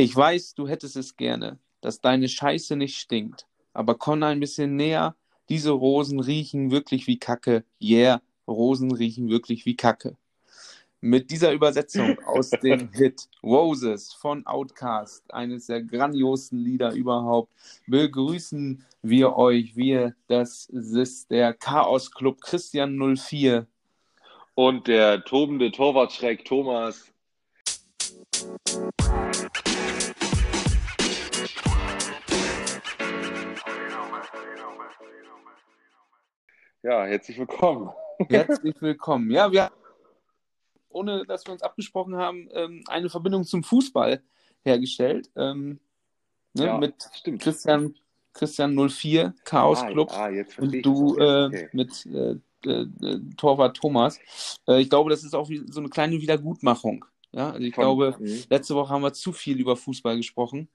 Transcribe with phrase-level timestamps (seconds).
[0.00, 3.46] Ich weiß, du hättest es gerne, dass deine Scheiße nicht stinkt.
[3.74, 5.14] Aber komm ein bisschen näher.
[5.50, 7.64] Diese Rosen riechen wirklich wie Kacke.
[7.82, 10.16] Yeah, Rosen riechen wirklich wie Kacke.
[11.02, 17.52] Mit dieser Übersetzung aus dem Hit Roses von Outcast, eines der grandiosen Lieder überhaupt,
[17.86, 19.76] begrüßen wir euch.
[19.76, 23.66] Wir, das ist der Chaos Club Christian 04.
[24.54, 27.12] Und der tobende Torwartschreck Thomas.
[36.82, 37.90] Ja, herzlich willkommen.
[38.28, 39.30] Herzlich willkommen.
[39.30, 39.70] Ja, wir
[40.92, 44.20] ohne dass wir uns abgesprochen haben, ähm, eine Verbindung zum Fußball
[44.64, 45.30] hergestellt.
[45.36, 45.78] Ähm,
[46.54, 47.42] ne, Ja, mit stimmt.
[47.42, 47.94] Christian,
[48.32, 50.10] Christian 04, Chaos Ah, Club.
[50.12, 51.68] ah, jetzt und verstehe ich du äh, Okay.
[51.72, 52.36] mit äh,
[52.68, 54.18] äh, Torwart Thomas.
[54.66, 57.04] Äh, ich glaube, das ist auch wie, so eine kleine Wiedergutmachung.
[57.30, 58.42] Ja, also ich Von- glaube, Mhm.
[58.50, 60.68] letzte Woche haben wir zu viel über Fußball gesprochen.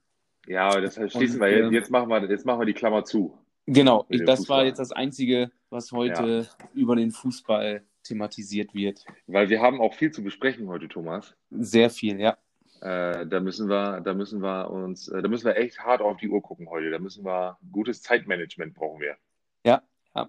[0.46, 1.66] Ja, das schließen Und, wir jetzt.
[1.66, 3.36] ähm, Jetzt machen wir, jetzt machen wir die Klammer zu.
[3.66, 4.66] Genau, ich, das war Fußball.
[4.66, 9.04] jetzt das Einzige, was heute über den Fußball thematisiert wird.
[9.26, 11.34] Weil wir haben auch viel zu besprechen heute, Thomas.
[11.50, 12.36] Sehr viel, ja.
[12.80, 16.18] Äh, da müssen wir, da müssen wir uns, äh, da müssen wir echt hart auf
[16.18, 16.90] die Uhr gucken heute.
[16.90, 19.16] Da müssen wir gutes Zeitmanagement brauchen wir.
[19.64, 19.82] Ja,
[20.14, 20.28] ja.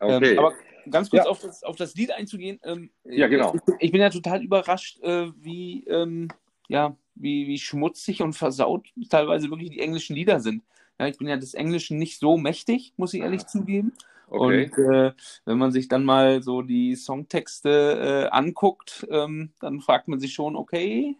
[0.00, 0.32] Okay.
[0.32, 0.54] Ähm, aber
[0.90, 1.30] ganz kurz Ja.
[1.30, 2.58] auf, das, auf das Lied einzugehen.
[2.64, 3.54] Ähm, Ja, genau.
[3.54, 6.28] Ich, ich bin ja total überrascht, äh, wie, ähm,
[6.68, 10.64] ja, wie, wie schmutzig und versaut teilweise wirklich die englischen Lieder sind.
[10.98, 13.92] Ja, ich bin ja des Englischen nicht so mächtig, muss ich ehrlich zugeben.
[14.28, 14.70] okay.
[14.76, 15.12] Und äh,
[15.44, 20.34] wenn man sich dann mal so die Songtexte äh, anguckt, ähm, dann fragt man sich
[20.34, 21.16] schon, okay,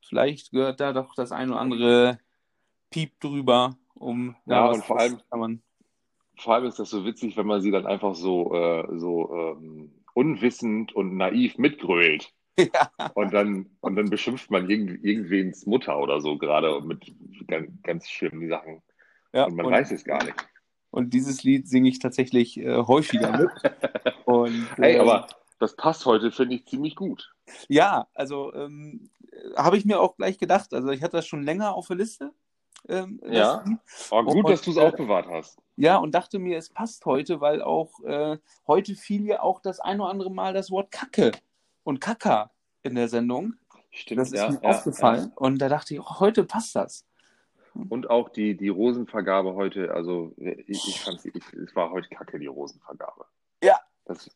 [0.00, 2.18] vielleicht gehört da doch das ein oder andere
[2.90, 5.62] Piep drüber, um Ja, und vor allem- kann man.
[6.36, 9.92] Vor allem ist das so witzig, wenn man sie dann einfach so, äh, so ähm,
[10.14, 12.32] unwissend und naiv mitgrölt.
[12.58, 12.90] Ja.
[13.14, 17.12] Und dann, und dann beschimpft man irgend, irgendwens Mutter oder so gerade mit
[17.48, 18.80] ganz, ganz schlimmen Sachen.
[19.32, 20.36] Ja, Und man und- weiß es gar nicht.
[20.90, 23.50] Und dieses Lied singe ich tatsächlich äh, häufiger mit.
[24.26, 25.26] Und, Hey, äh, aber
[25.58, 27.34] das passt heute, finde ich, ziemlich gut.
[27.66, 30.72] Ja, also ähm, äh, habe ich mir auch gleich gedacht.
[30.72, 32.32] Also ich hatte das schon länger auf der Liste.
[32.88, 33.64] Ähm, Ja.
[34.12, 35.58] Aber gut, Und, dass du es äh, aufbewahrt hast.
[35.76, 38.38] ja, und dachte mir, es passt heute, weil auch äh,
[38.68, 41.32] heute fiel ja auch das ein oder andere Mal das Wort Kacke
[41.84, 42.50] und Kaka
[42.82, 43.54] in der Sendung.
[43.90, 45.32] Stimmt, Das ist ja, mir ja, aufgefallen.
[45.36, 47.06] Und da dachte ich, oh, heute passt das.
[47.74, 47.82] Ja.
[47.88, 52.08] Und auch die, die Rosenvergabe heute, also ich, ich fand sie, ich, es war heute
[52.08, 53.26] kacke, die Rosenvergabe.
[53.62, 53.78] Ja.
[54.04, 54.30] Das,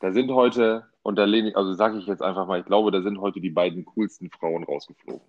[0.00, 2.90] da sind heute, und da lehne ich, also sage ich jetzt einfach mal, ich glaube,
[2.90, 5.26] da sind heute die beiden coolsten Frauen rausgeflogen.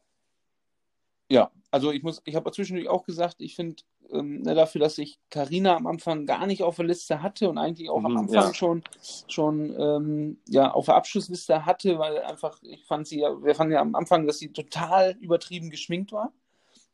[1.29, 3.77] Ja, also ich muss, ich habe zwischendurch auch gesagt, ich finde,
[4.11, 7.89] ähm, dafür, dass ich Karina am Anfang gar nicht auf der Liste hatte und eigentlich
[7.89, 8.53] auch am Mhm, Anfang ja.
[8.53, 8.83] schon,
[9.27, 13.73] schon ähm, ja, auf der Abschlussliste hatte, weil einfach, ich fand sie ja, wir fanden
[13.73, 16.31] ja am Anfang, dass sie total übertrieben geschminkt war.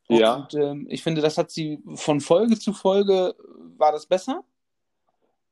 [0.08, 0.36] Ja.
[0.36, 3.36] Und ähm, ich finde, das hat sie von Folge zu Folge
[3.78, 4.44] war das besser.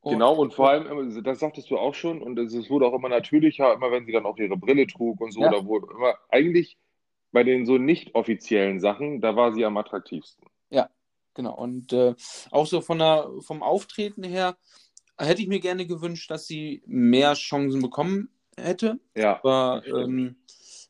[0.02, 3.10] Und- Genau, und vor allem, das sagtest du auch schon, und es wurde auch immer
[3.10, 5.50] natürlicher, immer wenn sie dann auch ihre Brille trug und so, Ja.
[5.52, 6.78] da wurde immer, eigentlich
[7.38, 10.44] bei den so nicht offiziellen Sachen, da war sie am attraktivsten.
[11.38, 12.16] Genau, und äh,
[12.50, 14.58] auch so von der, vom Auftreten her
[15.20, 19.00] hätte ich mir gerne gewünscht, dass sie mehr Chancen bekommen hätte.
[19.16, 20.38] Ja, Aber ähm,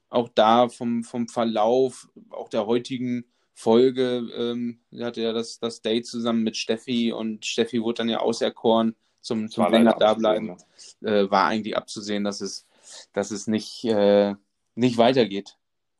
[0.07, 5.81] auch da vom, vom Verlauf, auch der heutigen Folge, ähm, sie hatte ja das, das
[5.81, 10.57] Date zusammen mit Steffi und Steffi wurde dann ja auserkoren zum, zum länger abzusehen, ne?
[11.01, 12.65] Äh, war eigentlich abzusehen, dass es,
[13.11, 14.33] dass es nicht, äh,
[14.75, 15.56] nicht weitergeht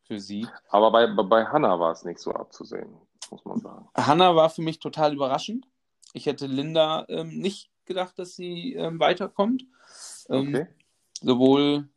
[0.07, 0.47] für sie.
[0.69, 2.89] Aber bei, bei, Hannah war es nicht so abzusehen,
[3.29, 3.87] muss man sagen.
[3.95, 5.67] Hannah war für mich total überraschend.
[6.13, 9.65] Ich hätte Linda ähm, nicht gedacht, dass sie ähm, weiterkommt.
[10.29, 10.67] Ähm, Okay.
[11.21, 11.89] Sowohl,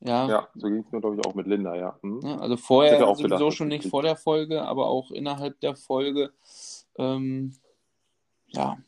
[0.00, 1.98] ja, Ja, so ging es mir, glaube ich, auch mit Linda, ja.
[2.02, 2.20] Hm?
[2.20, 5.74] ne, also vorher auch sowieso gedacht, schon nicht vor der Folge, aber auch innerhalb der
[5.74, 6.32] Folge.
[6.96, 7.56] Ähm,
[8.48, 8.78] ja,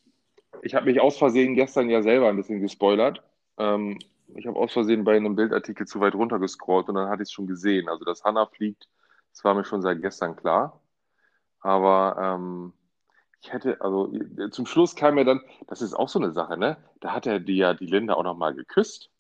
[0.63, 3.23] Ich habe mich aus Versehen gestern ja selber ein bisschen gespoilert.
[3.59, 3.99] Ähm,
[4.37, 7.33] ich habe aus Versehen bei einem Bildartikel zu weit runtergescrollt und dann hatte ich es
[7.33, 7.89] schon gesehen.
[7.89, 8.89] Also, dass Hannah fliegt,
[9.33, 10.81] das war mir schon seit gestern klar.
[11.61, 12.73] Aber ähm,
[13.41, 14.13] ich hätte, also
[14.51, 16.77] zum Schluss kam mir dann, das ist auch so eine Sache, ne?
[17.01, 19.11] Da hat er die ja die Linda auch nochmal geküsst.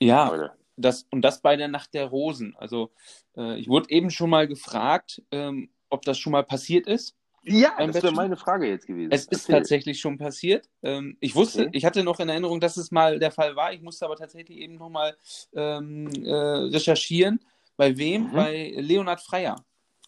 [0.00, 0.52] ja Leute.
[0.76, 2.54] das, und das bei der Nacht der Rosen.
[2.58, 2.92] Also,
[3.36, 7.17] äh, ich wurde eben schon mal gefragt, ähm, ob das schon mal passiert ist.
[7.44, 9.10] Ja, Beim das wäre meine Frage jetzt gewesen.
[9.12, 9.54] Es ist Erzähl.
[9.56, 10.68] tatsächlich schon passiert.
[10.82, 11.70] Ähm, ich wusste, Okay.
[11.72, 13.72] ich hatte noch in Erinnerung, dass es mal der Fall war.
[13.72, 15.16] Ich musste aber tatsächlich eben nochmal
[15.54, 17.40] ähm, äh, recherchieren.
[17.76, 18.24] Bei wem?
[18.28, 18.32] Mhm.
[18.32, 19.56] Bei Leonhard Freier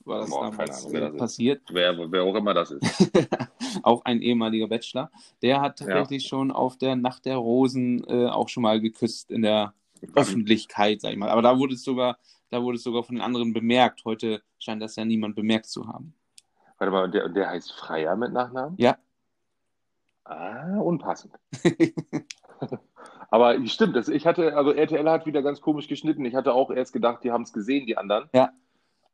[0.04, 1.18] war das Boah, damals Ahnung, wer äh, das ist.
[1.18, 1.62] passiert.
[1.70, 2.82] Wer, wer auch immer das ist.
[3.82, 5.10] auch ein ehemaliger Bachelor.
[5.42, 9.42] Der hat tatsächlich schon auf der Nacht der Rosen äh, auch schon mal geküsst in
[9.42, 9.72] der
[10.14, 11.28] Öffentlichkeit, sag ich mal.
[11.30, 12.18] Aber da wurde es sogar
[12.50, 14.04] Da wurde es sogar von den anderen bemerkt.
[14.04, 16.14] Heute scheint das ja niemand bemerkt zu haben.
[16.80, 18.74] Warte mal, der, der heißt Freier mit Nachnamen?
[18.78, 18.96] Ja.
[20.24, 21.34] Ah, unpassend.
[23.30, 26.24] Aber stimmt, das, ich hatte, also RTL hat wieder ganz komisch geschnitten.
[26.24, 28.30] Ich hatte auch erst gedacht, die haben es gesehen, die anderen.
[28.32, 28.52] Ja.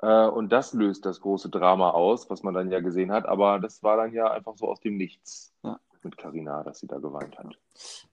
[0.01, 3.27] Äh, und das löst das große Drama aus, was man dann ja gesehen hat.
[3.27, 5.81] Aber das war dann ja einfach so aus dem Nichts Ja.
[6.05, 7.59] mit Carina, dass sie da geweint hat.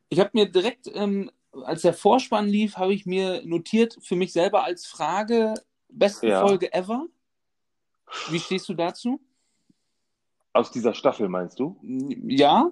[0.10, 1.30] Ich habe mir direkt, ähm,
[1.64, 5.54] als der Vorspann lief, habe ich mir notiert für mich selber als Frage,
[5.90, 6.42] beste Ja.
[6.42, 7.06] Folge ever.
[8.30, 9.22] Wie stehst du dazu?
[10.54, 11.78] Aus dieser Staffel meinst du?
[11.82, 12.72] Ja,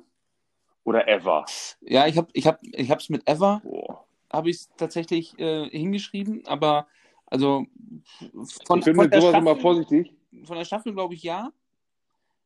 [0.83, 1.45] Oder ever?
[1.81, 3.61] ja, ich habe ich hab, ich hab's mit ever,
[4.31, 6.87] habe ich tatsächlich äh, hingeschrieben, aber
[7.25, 7.65] also
[8.65, 10.13] von, ich bin von, mit der sowas immer Staffel, vorsichtig.
[10.43, 11.51] von der Staffel glaube ich ja.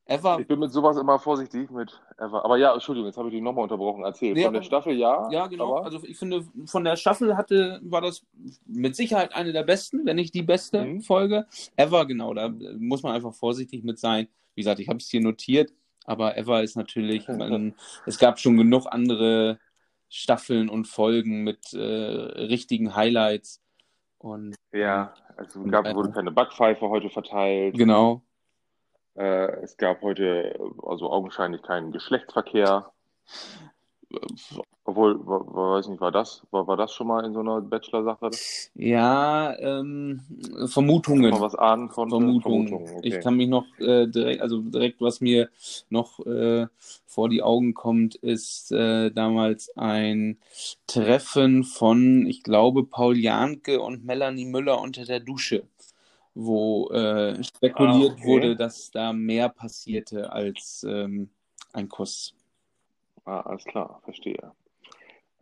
[0.08, 2.44] Ever, Ich bin mit sowas immer vorsichtig mit ever.
[2.44, 4.04] Aber ja, Entschuldigung, jetzt habe ich dich nochmal unterbrochen.
[4.04, 4.34] Erzähl.
[4.34, 5.28] Nee, Von der Staffel ja.
[5.30, 5.76] ja genau.
[5.78, 8.24] Aber, Also ich finde, von der Staffel hatte, war das
[8.66, 11.00] mit Sicherheit eine der besten, wenn nicht die beste Mhm.
[11.02, 11.46] Folge.
[11.76, 12.48] Ever, genau, da
[12.78, 14.28] muss man einfach vorsichtig mit sein.
[14.54, 15.72] Wie gesagt, ich habe es hier notiert,
[16.04, 17.74] aber Ever ist natürlich, man,
[18.06, 19.58] es gab schon genug andere
[20.08, 23.60] Staffeln und Folgen mit äh, richtigen Highlights.
[24.18, 27.76] Und ja, also gab, wurde keine Backpfeife heute verteilt.
[27.76, 28.22] genau,
[29.16, 32.90] Äh, es gab heute also augenscheinlich keinen Geschlechtsverkehr.
[34.84, 38.30] Obwohl, weiß nicht, war das, war, war das schon mal in so einer Bachelor-Sache?
[38.74, 40.20] ja, ähm,
[40.56, 41.30] Kann Vermutungen.
[41.30, 42.72] man was ahnen von Vermutungen.
[42.72, 43.00] okay.
[43.02, 45.48] Ich kann mich noch äh, direkt, also direkt, was mir
[45.90, 46.68] noch äh,
[47.04, 50.38] vor die Augen kommt, ist äh, damals ein
[50.86, 55.64] Treffen von, ich glaube, Paul Janke und Melanie Müller unter der Dusche,
[56.36, 58.26] wo äh, spekuliert Ah, okay.
[58.26, 61.30] wurde, dass da mehr passierte als ähm,
[61.72, 62.34] ein Kuss.
[63.24, 64.52] Ah, alles klar, verstehe.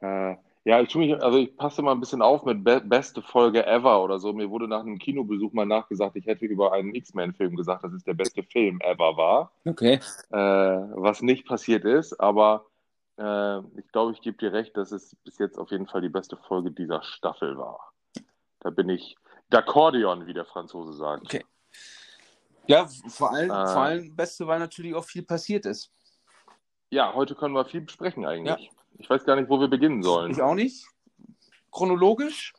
[0.00, 0.37] Äh,
[0.67, 3.67] ja, ich tue mich, also ich passe mal ein bisschen auf mit be beste Folge
[3.67, 4.32] ever oder so.
[4.32, 8.05] Mir wurde nach einem Kinobesuch mal nachgesagt, ich hätte über einen X-Men-Film gesagt, dass es
[8.05, 9.50] der beste Film ever war.
[9.67, 10.00] Okay.
[10.31, 12.67] äh, was nicht passiert ist, aber
[13.19, 16.08] äh, ich glaube, ich gebe dir recht, dass es bis jetzt auf jeden Fall die
[16.08, 17.93] beste Folge dieser Staffel war.
[18.61, 19.17] Da bin ich
[19.50, 21.25] d'accordion, wie der Franzose sagt.
[21.25, 21.44] Okay.
[22.67, 23.73] Ja, vor allem, Äh.
[23.73, 25.91] vor allem Beste, weil natürlich auch viel passiert ist.
[26.91, 28.70] Ja, heute können wir viel besprechen eigentlich.
[28.99, 30.31] Ich weiß gar nicht, wo wir beginnen sollen.
[30.31, 30.87] Ich auch nicht.
[31.70, 32.55] Chronologisch?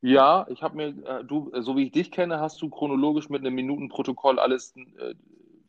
[0.00, 3.28] Ja, ich habe mir, äh, du, äh, so wie ich dich kenne, hast du chronologisch
[3.28, 5.14] mit einem Minutenprotokoll alles äh,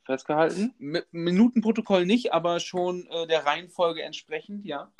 [0.05, 0.73] festgehalten?
[0.79, 4.91] Mi- Minutenprotokoll nicht, aber schon äh, der Reihenfolge entsprechend, ja.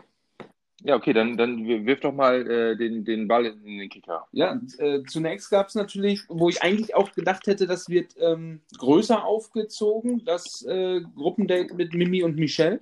[0.83, 4.25] Ja, okay, dann, dann wirf doch mal äh, den, den Ball in den Kicker.
[4.31, 8.61] Ja, äh, zunächst gab es natürlich, wo ich eigentlich auch gedacht hätte, das wird ähm,
[8.77, 12.79] größer aufgezogen, das äh, Gruppendate mit Mimi und Michelle.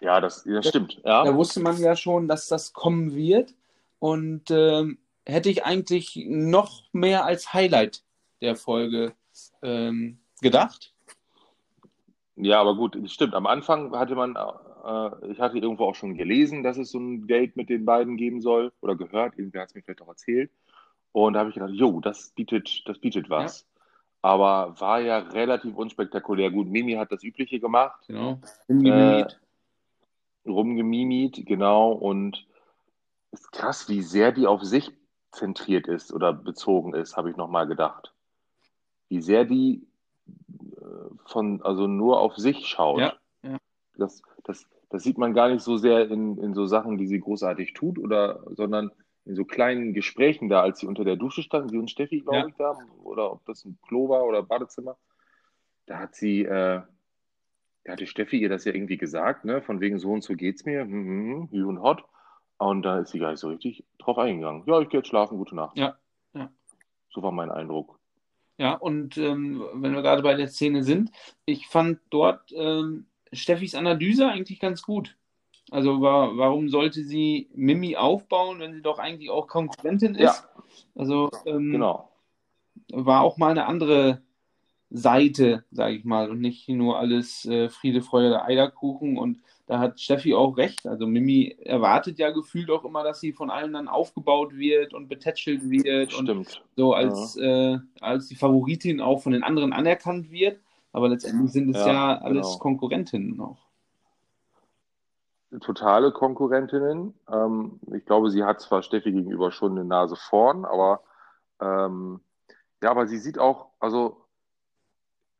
[0.00, 1.00] Ja, das, das stimmt.
[1.04, 1.24] Ja.
[1.24, 3.54] Da wusste man ja schon, dass das kommen wird.
[3.98, 8.02] Und ähm, hätte ich eigentlich noch mehr als Highlight
[8.40, 9.14] der Folge
[9.62, 10.92] ähm, gedacht.
[12.36, 13.34] Ja, aber gut, das stimmt.
[13.34, 14.36] Am Anfang hatte man,
[14.82, 18.16] äh, ich hatte irgendwo auch schon gelesen, dass es so ein Date mit den beiden
[18.16, 19.38] geben soll oder gehört.
[19.38, 20.50] Irgendwer hat es mir vielleicht auch erzählt.
[21.12, 23.66] Und da habe ich gedacht, jo, das bietet, das bietet was.
[24.22, 26.50] Aber war ja relativ unspektakulär.
[26.50, 28.40] Gut, Mimi hat das Übliche gemacht, Genau.
[28.68, 29.26] Äh,
[30.46, 31.92] rumgemimit, genau.
[31.92, 32.46] Und
[33.32, 34.92] ist krass, wie sehr die auf sich
[35.32, 38.12] zentriert ist oder bezogen ist, habe ich nochmal gedacht.
[39.08, 39.86] Wie sehr die
[40.48, 40.84] äh,
[41.26, 43.00] von, also nur auf sich schaut.
[43.00, 43.58] Ja, ja.
[43.96, 47.18] Das, das, das sieht man gar nicht so sehr in, in so Sachen, die sie
[47.18, 48.90] großartig tut, oder, sondern
[49.24, 52.38] in so kleinen Gesprächen da, als sie unter der Dusche standen, sie und Steffi, glaube
[52.38, 52.46] Ja.
[52.46, 54.96] ich, da, oder ob das ein Klo war oder Badezimmer.
[55.86, 56.82] Da hat sie, äh,
[57.84, 60.64] da hatte Steffi ihr das ja irgendwie gesagt, ne, von wegen so und so geht's
[60.64, 62.04] mir, hm, hm, hm, hü und hot.
[62.58, 64.62] Und da ist sie gar nicht so richtig drauf eingegangen.
[64.66, 65.76] Ja, ich gehe jetzt schlafen, gute Nacht.
[65.76, 65.96] Ja,
[66.34, 66.50] ja.
[67.10, 67.98] So war mein Eindruck.
[68.58, 71.10] Ja, und ähm, wenn wir gerade bei der Szene sind,
[71.44, 75.16] ich fand dort ähm, Steffis Analyse eigentlich ganz gut.
[75.70, 80.30] Also war, warum sollte sie Mimi aufbauen, wenn sie doch eigentlich auch Konkurrentin Ja.
[80.30, 80.48] ist?
[80.94, 82.10] Also ähm, Genau.
[82.92, 84.22] war auch mal eine andere
[84.90, 89.16] Seite, sage ich mal, und nicht nur alles äh, Friede, Freude, Eierkuchen.
[89.16, 90.86] Und da hat Steffi auch recht.
[90.86, 95.08] Also Mimi erwartet ja gefühlt auch immer, dass sie von allen dann aufgebaut wird und
[95.08, 96.62] betätschelt wird und Stimmt.
[96.76, 100.60] so als, äh, als die Favoritin auch von den anderen anerkannt wird.
[100.92, 102.58] Aber letztendlich sind es ja, Ja, alles genau.
[102.58, 103.58] Konkurrentinnen auch.
[105.60, 107.14] totale Konkurrentinnen.
[107.30, 111.02] Ähm, ich glaube, sie hat zwar Steffi gegenüber schon eine Nase vorn, aber
[111.60, 112.20] ähm,
[112.82, 114.26] ja, aber sie sieht auch, also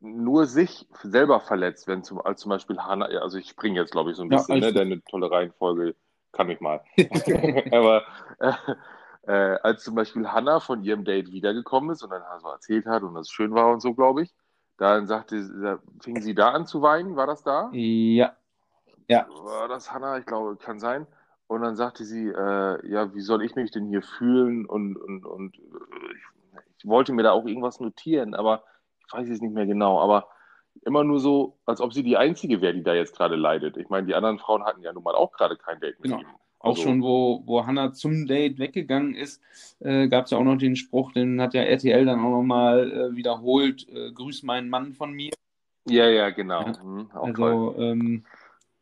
[0.01, 3.93] nur sich selber verletzt, wenn zum, als zum Beispiel Hannah, ja, also ich springe jetzt,
[3.93, 4.73] glaube ich, so ein Ja, bisschen, ne?
[4.73, 5.95] Deine tolle Reihenfolge
[6.33, 6.83] kann ich mal.
[7.71, 8.03] aber
[8.41, 8.53] äh,
[9.27, 13.03] äh, als zum Beispiel Hannah von ihrem Date wiedergekommen ist und dann so erzählt hat
[13.03, 14.35] und das schön war und so, glaube ich,
[14.91, 17.71] dann sagte, da fing sie da an zu weinen, war das da?
[17.73, 18.33] Ja.
[19.09, 19.27] Ja.
[19.29, 20.19] War das Hannah?
[20.19, 21.07] Ich glaube, kann sein.
[21.47, 24.65] Und dann sagte sie, äh, ja, wie soll ich mich denn hier fühlen?
[24.65, 25.61] Und, und, und äh,
[26.15, 26.23] ich,
[26.79, 28.65] ich wollte mir da auch irgendwas notieren, aber
[29.07, 30.01] ich weiß es nicht mehr genau.
[30.01, 30.29] Aber
[30.87, 33.77] immer nur so, als ob sie die Einzige wäre, die da jetzt gerade leidet.
[33.77, 36.23] Ich meine, die anderen Frauen hatten ja nun mal auch gerade kein Date mit Genau.
[36.23, 36.27] ihm.
[36.63, 39.43] Auch Also- schon, wo, wo Hannah zum Date weggegangen ist,
[39.81, 42.91] äh, gab es ja auch noch den Spruch, den hat ja RTL dann auch nochmal
[42.93, 45.33] äh, wiederholt, äh, grüß meinen Mann von mir.
[45.89, 46.63] Ja, ja, genau.
[46.65, 46.83] Ja.
[46.85, 47.11] Mhm.
[47.13, 48.25] Also ähm,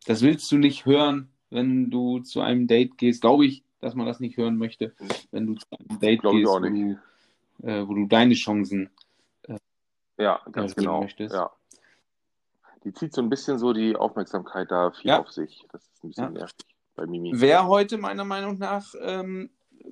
[0.07, 3.23] das willst du nicht hören, wenn du zu einem Date gehst.
[3.23, 4.93] Glaube ich, dass man das nicht hören möchte,
[5.31, 6.99] wenn du zu einem Date Glaube ich gehst, wo du,
[7.67, 8.91] äh, wo du deine Chancen
[10.19, 11.01] Ja, ganz genau.
[11.01, 11.35] möchtest.
[11.35, 11.51] Ja.
[12.85, 15.21] Die zieht so ein bisschen so die Aufmerksamkeit da viel Ja.
[15.21, 15.65] auf sich.
[15.73, 16.31] Das ist ein bisschen Ja.
[16.31, 16.57] nervig
[17.01, 17.33] bei Mimi.
[17.35, 19.85] Wer heute meiner Meinung nach, ähm, äh,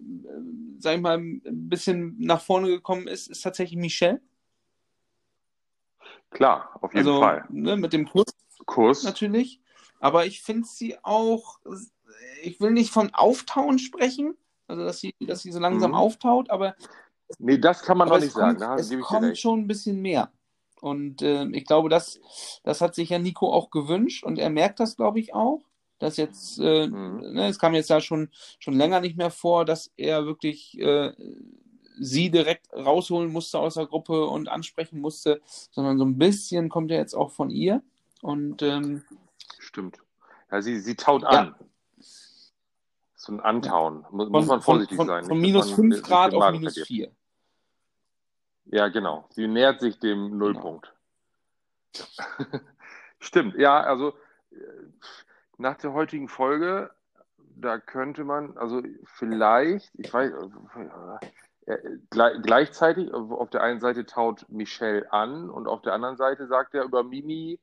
[0.79, 4.21] sag ich mal, ein bisschen nach vorne gekommen ist, ist tatsächlich Michelle.
[6.31, 7.45] Klar, auf jeden Also Fall.
[7.49, 8.27] ne, mit dem Kurs
[8.67, 9.03] Kurs.
[9.05, 9.61] natürlich.
[10.00, 11.59] Aber ich finde sie auch,
[12.43, 14.37] ich will nicht von Auftauen sprechen,
[14.67, 15.97] also dass sie, dass sie so langsam Mhm.
[15.97, 16.77] auftaut, aber,
[17.38, 18.59] Nee, das kann man noch nicht sagen.
[18.59, 20.31] kommt, Da es kommt schon ein bisschen mehr.
[20.81, 22.21] Und ähm, ich glaube, das,
[22.65, 25.62] das hat sich ja Nico auch gewünscht und er merkt das, glaube ich, auch.
[25.99, 27.33] Dass jetzt, äh, Mhm.
[27.33, 31.12] ne, es kam jetzt ja schon, schon länger nicht mehr vor, dass er wirklich äh,
[31.99, 35.40] sie direkt rausholen musste aus der Gruppe und ansprechen musste,
[35.73, 37.83] sondern so ein bisschen kommt er jetzt auch von ihr.
[38.23, 39.02] Und ähm,
[39.59, 39.99] Stimmt.
[40.50, 41.28] Ja, sie, sie taut Ja.
[41.28, 41.55] an.
[43.17, 44.07] So ein Antauen.
[44.12, 45.25] Muss, muss von, man vorsichtig von, sein.
[45.25, 46.87] von minus dass man 5 sich Grad auf minus verdirbt.
[46.87, 48.78] 4.
[48.78, 49.26] Ja, genau.
[49.31, 50.95] Sie nähert sich dem Nullpunkt.
[53.19, 54.14] Stimmt, ja, also
[54.52, 54.57] äh,
[55.59, 56.91] nach der heutigen Folge,
[57.57, 60.33] da könnte man, also vielleicht, ich weiß,
[61.67, 66.17] äh, äh, gleich, gleichzeitig, auf der einen Seite taut Michelle an und auf der anderen
[66.17, 67.59] Seite sagt er über Mimi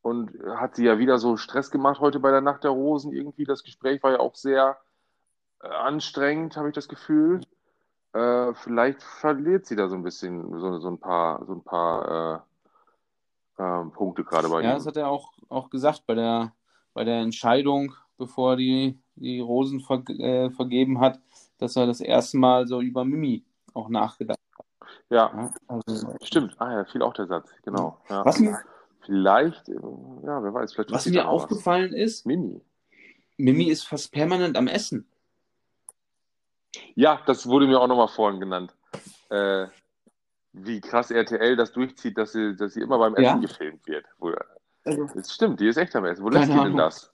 [0.00, 3.44] und hat sie ja wieder so Stress gemacht heute bei der Nacht der Rosen irgendwie.
[3.44, 4.78] Das Gespräch war ja auch sehr
[5.62, 7.40] äh, anstrengend, habe ich das Gefühl.
[8.12, 12.44] Äh, vielleicht verliert sie da so ein bisschen so, so ein paar, so ein paar
[13.58, 14.76] äh, ähm, Punkte gerade bei Ja, ihm.
[14.78, 16.52] das hat er auch, auch gesagt bei der,
[16.94, 21.20] bei der Entscheidung, bevor er die, die Rosen ver, äh, vergeben hat,
[21.58, 23.44] dass er das erste Mal so über Mimi
[23.74, 24.38] auch nachgedacht
[25.10, 25.54] Ja, hat.
[25.68, 26.54] Also, stimmt.
[26.58, 27.98] Ah ja, fiel auch der Satz, genau.
[28.08, 28.24] Ja.
[28.24, 28.58] Was mir,
[29.04, 31.42] Vielleicht, äh, ja, wer weiß, vielleicht was mir noch was.
[31.42, 32.60] aufgefallen ist, Mimi.
[33.36, 35.08] Mimi ist fast permanent am Essen.
[36.94, 38.74] Ja, das wurde mir auch nochmal vorhin genannt.
[39.28, 39.66] Äh,
[40.52, 43.48] wie krass RTL das durchzieht, dass sie, dass sie immer beim Essen Ja.
[43.48, 44.04] gefilmt wird.
[44.84, 46.24] Also, das stimmt, die ist echt am Essen.
[46.24, 47.12] Wo lässt die denn das?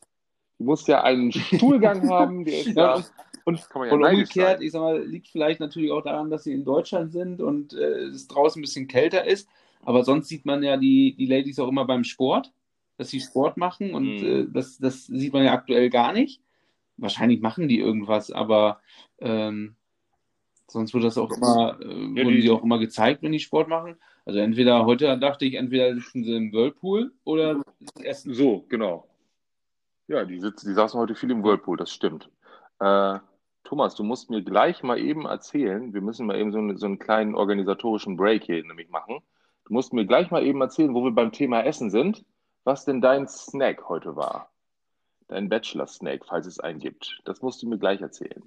[0.59, 3.05] Die muss ja einen Stuhlgang haben, der ist Ja, da.
[3.45, 4.63] und, ja und umgekehrt, sein.
[4.67, 8.05] ich sag mal, liegt vielleicht natürlich auch daran, dass sie in Deutschland sind und äh,
[8.07, 9.49] es draußen ein bisschen kälter ist.
[9.85, 12.53] Aber sonst sieht man ja die, die Ladies auch immer beim Sport,
[12.97, 14.27] dass sie Sport machen und Mhm.
[14.27, 16.43] äh, das, das sieht man ja aktuell gar nicht.
[16.97, 18.81] Wahrscheinlich machen die irgendwas, aber
[19.21, 19.77] ähm,
[20.67, 23.39] sonst wird das auch immer, äh, Ja, wurden die- die auch immer gezeigt, wenn die
[23.39, 23.97] Sport machen.
[24.29, 27.63] Also entweder heute dachte ich, entweder sitzen sie im Whirlpool oder
[28.03, 28.35] essen.
[28.35, 29.09] So, genau.
[30.07, 32.29] Ja, die, sitzen, die saßen heute viel im Whirlpool, das stimmt.
[32.79, 33.21] Äh,
[33.65, 36.99] Thomas, du musst mir gleich mal eben erzählen, wir müssen mal eben so, so einen
[36.99, 39.21] kleinen organisatorischen Break hier nämlich machen.
[39.65, 42.27] Du musst mir gleich mal eben erzählen, wo wir beim Thema Essen sind,
[42.65, 44.53] was denn dein Snack heute war.
[45.29, 47.23] Dein Bachelor-Snack, falls es einen gibt.
[47.25, 48.43] Das musst du mir gleich erzählen.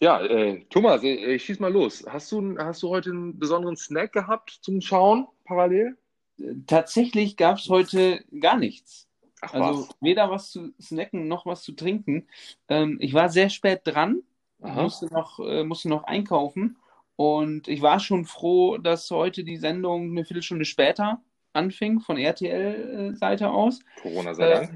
[0.00, 2.04] Ja, äh, Thomas, äh, ich schieß mal los.
[2.08, 5.96] Hast du, hast du heute einen besonderen Snack gehabt zum Schauen parallel?
[6.66, 9.08] Tatsächlich gab es heute gar nichts.
[9.40, 9.96] Ach Also was.
[10.00, 12.28] weder was zu snacken noch was zu trinken.
[12.68, 14.22] Ähm, ich war sehr spät dran,
[14.62, 14.82] Aha.
[14.82, 16.76] musste noch, äh, musste noch einkaufen
[17.16, 21.20] und ich war schon froh, dass heute die Sendung eine Viertelstunde später
[21.52, 24.70] anfing, von RTL-Seite aus Corona sei Dank.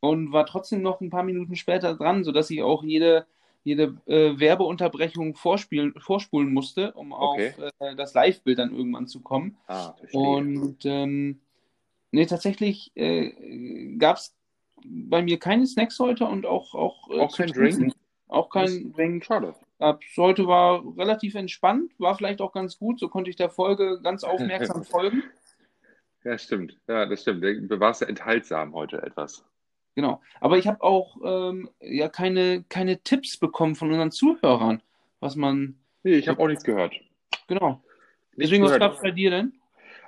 [0.00, 3.26] und war trotzdem noch ein paar Minuten später dran, sodass ich auch jede,
[3.64, 7.54] jede äh, Werbeunterbrechung vorspielen, vorspulen musste, um Okay.
[7.56, 9.56] auf äh, das Live-Bild dann irgendwann zu kommen.
[9.66, 9.94] Ah.
[10.12, 11.40] Und ähm,
[12.10, 14.36] nee, tatsächlich äh, gab es
[14.84, 17.48] bei mir keine Snacks heute und auch, auch, äh, Auch kein.
[17.48, 17.94] Drink?
[18.28, 19.24] Auch kein Drink.
[19.24, 19.54] Schade.
[20.16, 24.24] Heute war relativ entspannt, war vielleicht auch ganz gut, so konnte ich der Folge ganz
[24.24, 25.22] aufmerksam folgen.
[26.24, 26.78] Ja, stimmt.
[26.88, 27.42] Ja, das stimmt.
[27.42, 29.44] Du warst ja enthaltsam heute etwas.
[29.94, 30.22] Genau.
[30.40, 34.82] Aber ich habe auch ähm, ja keine, keine Tipps bekommen von unseren Zuhörern,
[35.20, 35.78] was man.
[36.02, 36.94] Nee, ich habe auch nichts gehört.
[37.46, 37.82] Genau.
[38.34, 38.80] Nichts Deswegen, was gehört.
[38.80, 39.52] gab es bei dir denn?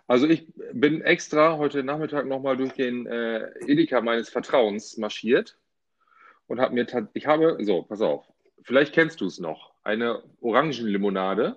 [0.06, 5.56] Also ich bin extra heute Nachmittag nochmal durch den äh, Edeka meines Vertrauens marschiert
[6.46, 8.26] und habe mir, ich habe, so, pass auf,
[8.62, 11.56] vielleicht kennst du es noch, eine Orangenlimonade.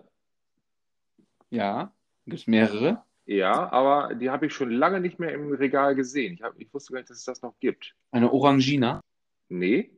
[1.50, 1.92] Ja,
[2.26, 3.04] gibt es mehrere.
[3.28, 6.34] Ja, aber die habe ich schon lange nicht mehr im Regal gesehen.
[6.36, 7.94] Ich, hab, ich wusste gar nicht, dass es das noch gibt.
[8.12, 9.02] Eine Orangina.
[9.50, 9.92] Nee,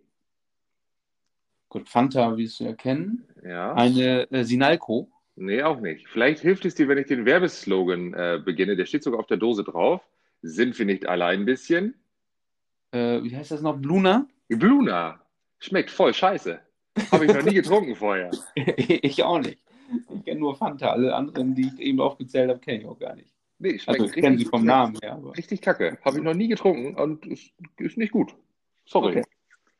[1.69, 3.27] Gut, Fanta, wie es wir kennen.
[3.43, 5.07] ja, Eine äh, Sinalco.
[5.35, 6.07] nee, auch nicht.
[6.07, 8.75] Vielleicht hilft es dir, wenn ich den Werbeslogan äh, beginne.
[8.75, 10.01] Der steht sogar auf der Dose drauf.
[10.41, 11.93] Sind wir nicht alle ein bisschen?
[12.91, 13.77] Äh, wie heißt das noch?
[13.77, 14.25] Bluna?
[14.47, 15.21] Bluna.
[15.59, 16.59] Schmeckt voll scheiße.
[17.11, 18.31] Habe ich noch nie getrunken vorher.
[18.55, 19.59] ich auch nicht.
[20.15, 20.91] Ich kenne nur Fanta.
[20.91, 23.33] Alle anderen, die ich eben aufgezählt habe, kenne ich auch gar nicht.
[23.57, 24.65] Nee, schmeckt Also ich kenne sie vom.
[24.65, 25.13] Namen her.
[25.13, 25.35] Aber...
[25.35, 25.97] Richtig kacke.
[26.03, 28.33] Habe ich noch nie getrunken und ist, ist nicht gut.
[28.85, 29.11] Sorry.
[29.11, 29.23] Okay.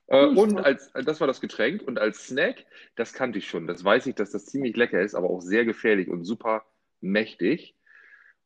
[0.07, 0.37] Äh, Gut.
[0.37, 1.83] und als, das war das Getränk.
[1.87, 3.67] Und als Snack, das kannte ich schon.
[3.67, 6.63] Das weiß ich, dass das ziemlich lecker ist, aber auch sehr gefährlich und super
[6.99, 7.75] mächtig.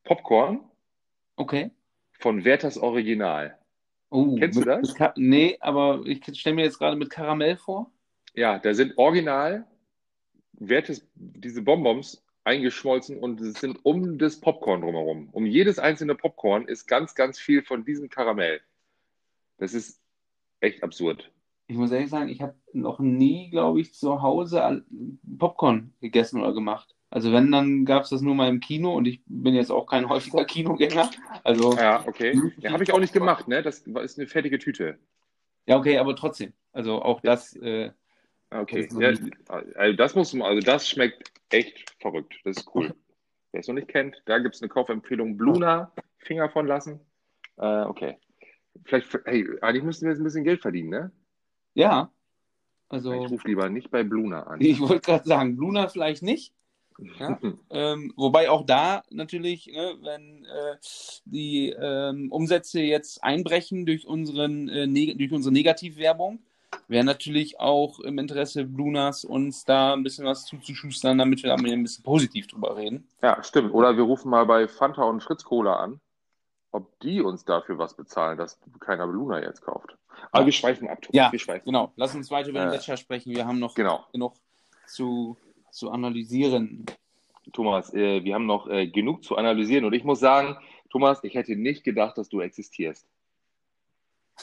[0.03, 0.59] Popcorn
[1.37, 1.71] Okay.
[2.19, 3.57] von Werthers Original.
[4.09, 4.89] Oh, Kennst du mit, das?
[4.89, 7.91] Mit Ka nee, aber ich stelle mir jetzt gerade mit Karamell vor.
[8.35, 9.65] Ja, da sind original
[10.53, 15.29] Werthers, diese Bonbons eingeschmolzen und es sind um das Popcorn drumherum.
[15.31, 18.61] Um jedes einzelne Popcorn ist ganz, ganz viel von diesem Karamell.
[19.57, 20.01] Das ist
[20.59, 21.31] echt absurd.
[21.67, 24.83] Ich muss ehrlich sagen, ich habe noch nie, glaube ich, zu Hause
[25.39, 26.95] Popcorn gegessen oder gemacht.
[27.09, 29.85] Also wenn, dann gab es das nur mal im Kino und ich bin jetzt auch
[29.85, 31.09] kein häufiger Kinogänger.
[31.43, 32.41] Also Ja, okay.
[32.57, 33.61] Ja, habe ich auch nicht gemacht, ne?
[33.61, 34.97] Das war- ist eine fertige Tüte.
[35.65, 36.53] ja, okay, aber trotzdem.
[36.71, 37.91] Also auch das, äh,
[38.61, 38.87] Okay.
[38.87, 42.35] Das noch Ja, also das muss man, also das schmeckt echt verrückt.
[42.43, 42.93] Das ist cool.
[43.51, 45.37] Wer es noch nicht kennt, da gibt es eine Kaufempfehlung.
[45.37, 46.99] Bluna, Finger von lassen.
[47.57, 48.17] Äh, okay.
[48.85, 51.11] Vielleicht, hey, eigentlich müssten wir jetzt ein bisschen Geld verdienen, ne?
[51.73, 52.11] ja.
[52.89, 54.61] Ich Also rufe lieber nicht bei Bluna an.
[54.61, 56.53] ich wollte gerade sagen, Luna vielleicht nicht.
[57.19, 57.39] Ja.
[57.71, 60.75] Ähm, wobei auch da natürlich, ne, wenn äh,
[61.25, 66.43] die ähm, Umsätze jetzt einbrechen durch, unseren, äh, durch unsere Negativwerbung,
[66.87, 71.57] wäre natürlich auch im Interesse Lunas, uns da ein bisschen was zuzuschustern, damit wir da
[71.57, 73.07] mal ein bisschen positiv drüber reden.
[73.21, 73.73] Ja, stimmt.
[73.73, 75.99] Oder wir rufen mal bei Fanta und Fritz Cola an,
[76.71, 79.95] ob die uns dafür was bezahlen, dass keiner Bluna jetzt kauft.
[80.31, 80.45] Aber Ja.
[80.47, 80.99] wir schweifen ab.
[81.11, 81.65] Ja, wir schweifen.
[81.65, 83.35] Genau, lass uns weiter über den Äh, Gletscher sprechen.
[83.35, 84.05] Wir haben noch Genau.
[84.11, 84.33] genug
[84.87, 85.37] zu,
[85.71, 86.85] zu analysieren.
[87.51, 89.85] Thomas, äh, wir haben noch äh, genug zu analysieren.
[89.85, 90.57] Und ich muss sagen,
[90.89, 93.05] Thomas, ich hätte nicht gedacht, dass du existierst.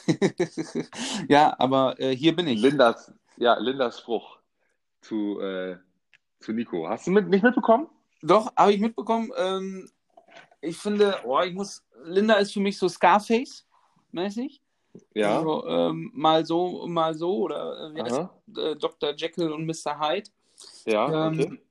[1.27, 2.61] ja, aber äh, hier bin ich.
[2.61, 4.39] Lindas, ja, Lindas Spruch
[5.01, 5.77] zu, äh,
[6.39, 6.87] zu Nico.
[6.87, 7.87] Hast du mit, nicht mitbekommen?
[8.21, 9.31] Doch, habe ich mitbekommen.
[9.37, 9.89] Ähm,
[10.61, 14.61] ich finde, oh, ich muss, Linda ist für mich so Scarface-mäßig.
[15.13, 15.37] Ja.
[15.37, 18.21] Also, ähm, mal so, mal so, oder äh, wie heißt
[18.57, 19.13] äh, Dr.
[19.15, 19.99] Jekyll und Mr.
[19.99, 20.29] Hyde.
[20.85, 21.61] Ja, Ähm, okay.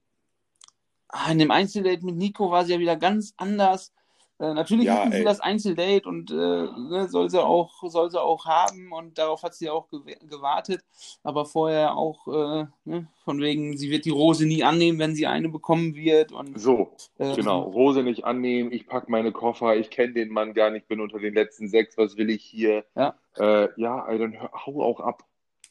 [1.13, 3.93] Ah, in dem Einzeldate mit Nico war sie ja wieder ganz anders.
[4.41, 5.25] Äh, natürlich Ja, hatten sie ey.
[5.25, 9.55] das Einzeldate und äh, ne, soll sie auch, soll sie auch haben und darauf hat
[9.55, 10.83] sie auch gew gewartet.
[11.23, 15.27] Aber vorher auch äh, ne, von wegen, sie wird die Rose nie annehmen, wenn sie
[15.27, 16.33] eine bekommen wird.
[16.33, 17.65] Und So, ähm, genau.
[17.65, 21.19] Rose nicht annehmen, ich packe meine Koffer, ich kenne den Mann gar nicht, bin unter
[21.19, 22.85] den letzten sechs, was will ich hier?
[22.97, 23.15] Ja.
[23.37, 25.25] Äh, ja, ey, dann hör, hau auch ab.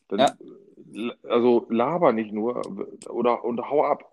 [0.10, 0.36] Dann, Ja.
[0.94, 2.62] l- Also laber nicht nur
[3.10, 4.12] oder und hau ab.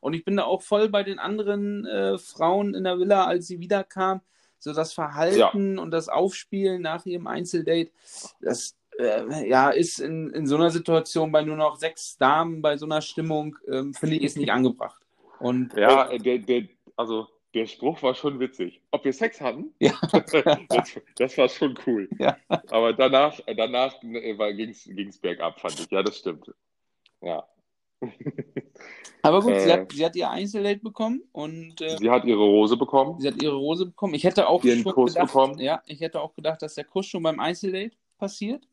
[0.00, 3.46] Und ich bin da auch voll bei den anderen äh, Frauen in der Villa, als
[3.46, 4.20] sie wiederkam.
[4.58, 7.90] So das Verhalten und das Aufspielen nach ihrem Einzeldate,
[8.42, 12.76] das äh, ja, ist in, in so einer Situation bei nur noch sechs Damen, bei
[12.76, 15.00] so einer Stimmung, ähm, finde ich, ist nicht angebracht.
[15.38, 16.64] Und Ja, äh, der, der,
[16.96, 18.80] also der Spruch war schon witzig.
[18.90, 19.74] Ob wir Sex hatten?
[19.80, 19.92] Ja.
[20.68, 22.08] das, das war schon cool.
[22.18, 22.36] Ja.
[22.68, 25.90] Aber danach, danach ging es bergab, fand ich.
[25.90, 26.52] Ja, das stimmt.
[27.22, 27.46] Ja.
[29.22, 32.42] aber gut, sie, äh, hat, sie hat ihr Einzeldate bekommen und äh, Sie hat ihre
[32.44, 33.20] Rose bekommen.
[33.20, 34.14] sie hat ihre Rose bekommen.
[34.14, 35.58] Ich hätte auch Ihren Kuss gedacht, bekommen.
[35.58, 38.66] ja, ich hätte auch gedacht, dass der Kuss schon beim Einzeldate passiert.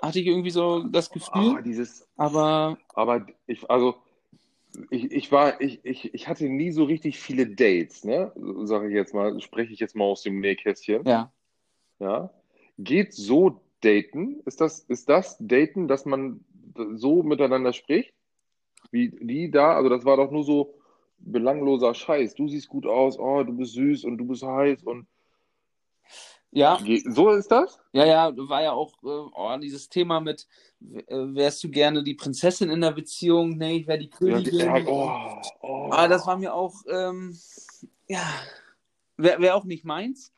[0.00, 3.96] Hatte ich irgendwie so das Gefühl, Ah, dieses, aber aber ich, also,
[4.90, 8.32] ich, ich war, ich, ich, ich hatte nie so richtig viele Dates, ne?
[8.62, 11.02] Sage ich jetzt mal, spreche ich jetzt mal aus dem Nähkästchen.
[11.06, 11.32] ja.
[12.00, 12.30] Ja.
[12.80, 14.38] Geht so daten?
[14.44, 16.44] Ist das, ist das daten, dass man
[16.94, 18.12] so miteinander spricht?
[18.90, 19.74] Wie die da?
[19.76, 20.78] Also, das war doch nur so
[21.18, 22.34] belangloser Scheiß.
[22.34, 25.06] Du siehst gut aus, oh, du bist süß und du bist heiß und
[26.50, 27.80] Ja, so ist das?
[27.92, 30.46] ja, ja, war ja auch äh, oh, dieses Thema mit,
[30.80, 33.58] äh, wärst du gerne die Prinzessin in der Beziehung?
[33.58, 34.58] Nee, ich wäre die Königin.
[34.58, 35.90] ja, oh, oh.
[35.90, 37.36] Ah, das war mir auch, ähm,
[38.06, 38.22] ja,
[39.16, 40.32] wäre wär auch nicht meins,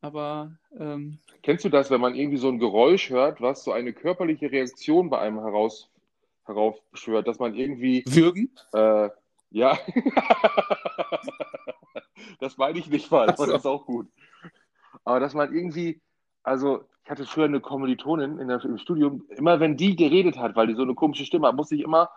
[0.00, 3.94] aber ähm, Kennst du das, wenn man irgendwie so ein Geräusch hört, was so eine
[3.94, 5.88] körperliche Reaktion bei einem heraus,
[6.44, 8.50] heraufbeschwört, dass man irgendwie, würgen?
[8.74, 9.08] äh,
[9.48, 9.78] ja,
[12.38, 13.44] das meine ich nicht mal, so.
[13.44, 14.08] aber das ist auch gut.
[15.04, 16.02] Aber dass man irgendwie,
[16.42, 20.54] also ich hatte früher eine Kommilitonin in der, im Studium, immer wenn die geredet hat,
[20.54, 22.10] weil die so eine komische Stimme hat, musste ich immer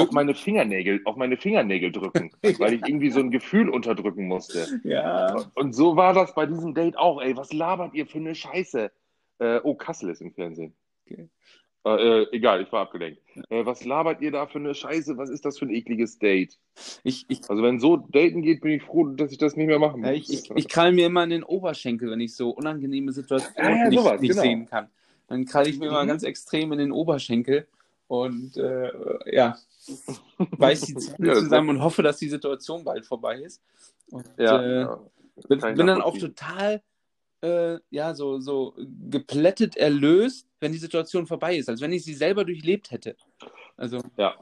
[0.00, 4.80] auf meine Fingernägel, auf meine Fingernägel drücken, weil ich irgendwie so ein Gefühl unterdrücken musste.
[4.84, 5.36] Ja.
[5.54, 7.20] Und so war das bei diesem Date auch.
[7.20, 8.90] Ey, was labert ihr für eine Scheiße?
[9.40, 10.74] Äh, oh, Kassel ist im Fernsehen.
[11.06, 11.28] Okay.
[11.86, 13.20] Äh, äh, egal, ich war abgelenkt.
[13.50, 15.18] Äh, was labert ihr da für eine Scheiße?
[15.18, 16.58] Was ist das für ein ekliges Date?
[17.02, 19.78] Ich, ich, Also wenn so daten geht, bin ich froh, dass ich das nicht mehr
[19.78, 20.10] machen muss.
[20.12, 23.88] ich, ich, ich krall mir immer in den Oberschenkel, wenn ich so unangenehme Situationen Ja,
[23.90, 24.42] nicht, sowas, nicht genau.
[24.42, 24.88] sehen kann.
[25.28, 26.08] Dann krall ich mir immer Mhm.
[26.08, 27.66] ganz extrem in den Oberschenkel
[28.06, 28.90] und äh,
[29.34, 29.56] ja,
[30.58, 33.62] beiß die Zähne Ja, zusammen und hoffe, dass die Situation bald vorbei ist.
[34.10, 35.00] Und ja, äh, ja.
[35.48, 36.82] bin, bin dann auch total
[37.42, 38.74] äh, ja, so, so
[39.10, 43.16] geplättet erlöst, wenn die Situation vorbei ist, als wenn ich sie selber durchlebt hätte.
[43.76, 44.34] Also, Ja.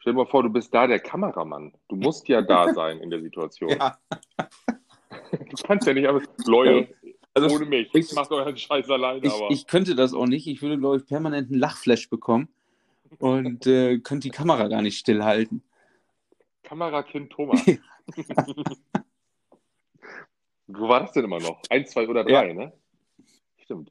[0.00, 1.74] Stell dir mal vor, du bist da der Kameramann.
[1.88, 3.70] Du musst ja da sein in der Situation.
[3.70, 3.98] ja.
[5.30, 6.88] Du kannst ja nicht einfach, Leute,
[7.34, 9.50] Also, ohne mich, ich- macht euren Scheiß alleine, Ich, aber.
[9.50, 10.46] ich könnte das auch nicht.
[10.46, 12.48] Ich würde, glaube ich, permanent einen Lachflash bekommen
[13.18, 15.62] und äh, könnte die Kamera gar nicht stillhalten.
[16.62, 17.60] Kamerakind Thomas.
[20.66, 21.62] Wo war das denn immer noch?
[21.70, 22.72] Eins, zwei oder drei, ne?
[23.56, 23.90] Stimmt.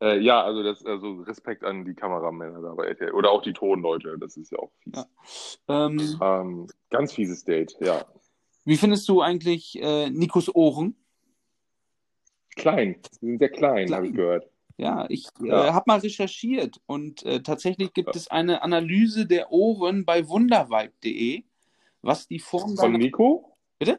[0.00, 3.12] Äh, ja, also das, also Respekt an die Kameramänner da bei RTL.
[3.12, 4.94] Oder auch die Tonleute, das ist ja auch fies.
[4.94, 5.06] Ja.
[5.86, 8.04] Ähm, Ähm, ganz fieses Date, ja.
[8.64, 10.94] wie findest du eigentlich äh, Nikos Ohren?
[12.56, 13.96] Klein, sie sind sehr klein, Klein.
[13.96, 14.48] habe ich gehört.
[14.78, 15.70] Ja, ich Ja.
[15.70, 21.42] äh, habe mal recherchiert und äh, tatsächlich gibt es eine Analyse der Ohren bei wundervibe.de,
[22.02, 23.56] was die Form Von Nico?
[23.80, 23.98] Bitte?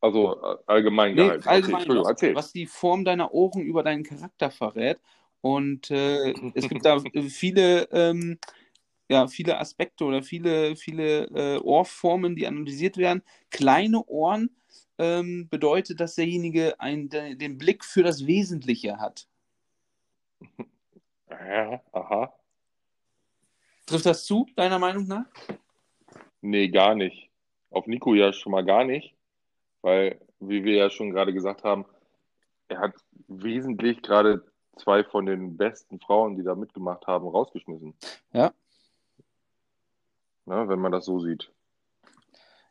[0.00, 1.40] Also äh, allgemein Nee, gehalten.
[1.40, 4.98] Okay, allgemein, Entschuldigung, was, was die Form deiner Ohren über deinen Charakter verrät.
[5.42, 8.38] Und äh, es gibt da viele, ähm,
[9.10, 13.22] ja, viele Aspekte oder viele, viele äh, Ohrformen, die analysiert werden.
[13.50, 14.50] Kleine Ohren
[14.98, 19.26] ähm, bedeutet, dass derjenige ein, de, den Blick für das Wesentliche hat.
[21.30, 22.32] Ja, aha.
[23.86, 25.26] Trifft das zu, deiner Meinung nach?
[26.40, 27.30] Nee, gar nicht.
[27.70, 29.14] Auf Nico ja schon mal gar nicht,
[29.82, 31.84] weil, wie wir ja schon gerade gesagt haben,
[32.68, 32.94] er hat
[33.28, 34.44] wesentlich gerade
[34.76, 37.94] zwei von den besten Frauen, die da mitgemacht haben, rausgeschmissen.
[38.32, 38.52] Ja.
[40.46, 41.50] Ne, wenn man das so sieht.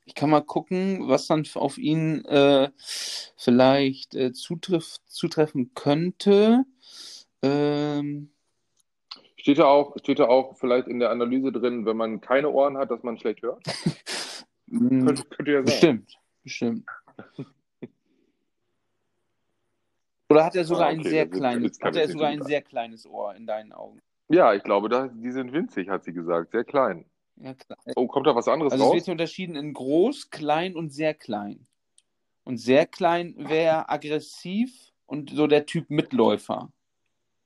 [0.07, 2.71] Ich kann mal gucken, was dann auf ihn äh,
[3.35, 6.63] vielleicht äh, zutrifft, zutreffen könnte.
[7.41, 8.31] Ähm,
[9.35, 12.77] Steht da auch, steht da auch vielleicht in der Analyse drin, wenn man keine Ohren
[12.77, 13.61] hat, dass man schlecht hört?
[14.69, 15.65] Könnte, könnte ja sein.
[15.65, 16.85] bestimmt, bestimmt.
[20.29, 22.35] Oder hat er sogar Ah, ein okay, sehr das ist- kleines, hat er sogar so
[22.43, 24.01] ein sehr kleines Ohr in deinen Augen?
[24.29, 26.51] Ja, ich glaube, da, die sind winzig, hat sie gesagt.
[26.51, 27.05] Sehr klein.
[27.39, 27.53] Ja.
[27.95, 28.95] Oh, kommt da was anderes Also es raus?
[28.95, 31.67] wird unterschieden in groß, klein und sehr klein.
[32.43, 36.71] Und sehr klein wäre aggressiv und so der Typ Mitläufer.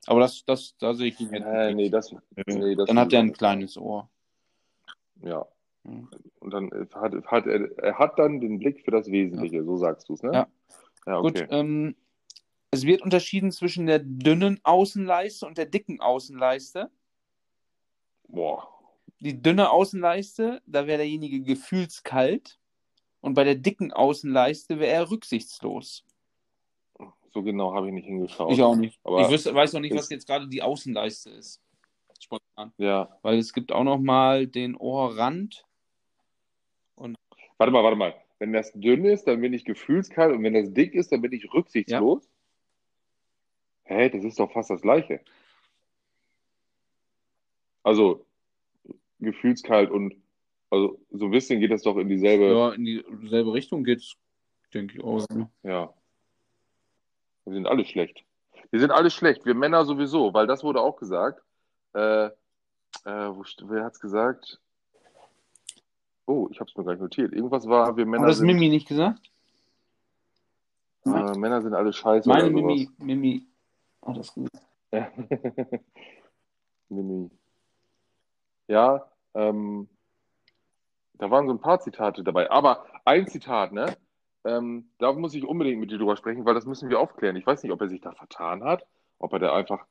[0.08, 1.76] Aber das, das, da sehe ich ihn jetzt Äh, nicht.
[1.76, 2.16] nee, das,
[2.48, 4.10] nee, das Dann hat er ein kleines Ohr.
[5.22, 5.46] Ja.
[5.84, 6.08] Hm.
[6.40, 9.78] Und dann äh, hat, hat er, er hat dann den Blick für das Wesentliche, so
[9.78, 10.32] sagst du es, ne?
[10.34, 10.48] Ja.
[11.08, 11.48] Ja, Gut, okay.
[11.50, 11.96] ähm,
[12.70, 16.90] es wird unterschieden zwischen der dünnen Außenleiste und der dicken Außenleiste.
[18.28, 18.68] Boah.
[19.22, 22.60] Die dünne Außenleiste, da wäre derjenige gefühlskalt.
[23.22, 26.04] Und bei der dicken Außenleiste wäre er rücksichtslos.
[27.32, 28.52] So genau habe ich nicht hingeschaut.
[28.52, 29.00] Ich auch nicht.
[29.04, 31.62] Aber ich wüsste, weiß auch nicht, was jetzt gerade die Außenleiste ist.
[32.20, 32.74] Spontan.
[32.78, 33.16] Ja.
[33.22, 35.66] Weil es gibt auch noch mal den Ohrrand.
[36.96, 38.16] Warte mal, warte mal.
[38.40, 41.32] Wenn das dünn ist, dann bin ich gefühlskalt und wenn das dick ist, dann bin
[41.32, 42.28] ich rücksichtslos.
[43.84, 45.22] Hä, das ist doch fast das Gleiche.
[47.84, 48.26] Also
[49.22, 50.16] gefühlskalt und
[50.70, 52.46] also so ein bisschen geht das doch in dieselbe.
[52.46, 52.86] Ja, in
[53.22, 54.16] dieselbe Richtung geht's,
[54.74, 55.26] denke ich auch.
[55.64, 55.94] Ja.
[57.46, 58.24] Wir sind alle schlecht.
[58.70, 59.46] Wir sind alle schlecht.
[59.46, 61.44] Wir Männer sowieso, weil das wurde auch gesagt.
[61.94, 62.32] Äh, äh,
[63.06, 64.62] wo, wer hat's gesagt?
[66.26, 67.34] Oh, ich habe es mir gar nicht notiert.
[67.34, 69.30] Irgendwas war, wir Männer Hat das sind, Mimi nicht gesagt?
[71.06, 72.88] äh, Männer sind alle scheiße Meine oder sowas.
[72.98, 73.48] Mimi, Mimi
[74.06, 74.66] hat das gesagt.
[74.94, 75.12] Ja.
[76.90, 77.30] Mimi.
[78.68, 79.90] Ja, ähm,
[81.14, 82.50] da waren so ein paar Zitate dabei.
[82.50, 83.96] Aber ein Zitat, ne?
[84.44, 87.36] Ähm, da muss ich unbedingt mit dir drüber sprechen, weil das müssen wir aufklären.
[87.36, 88.86] Ich weiß nicht, ob er sich da vertan hat,
[89.20, 89.86] ob er da einfach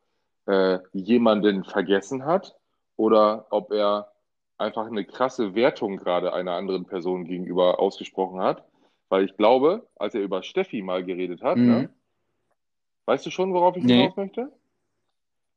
[0.47, 2.57] äh, jemanden vergessen hat
[2.97, 4.11] oder ob er
[4.59, 8.65] einfach eine krasse Wertung gerade einer anderen Person gegenüber ausgesprochen hat.
[9.09, 11.67] Weil ich glaube, als er über Steffi mal geredet hat, Mhm.
[11.67, 11.95] ne?
[13.07, 14.03] Weißt du schon, worauf ich Nee.
[14.03, 14.53] hinaus möchte?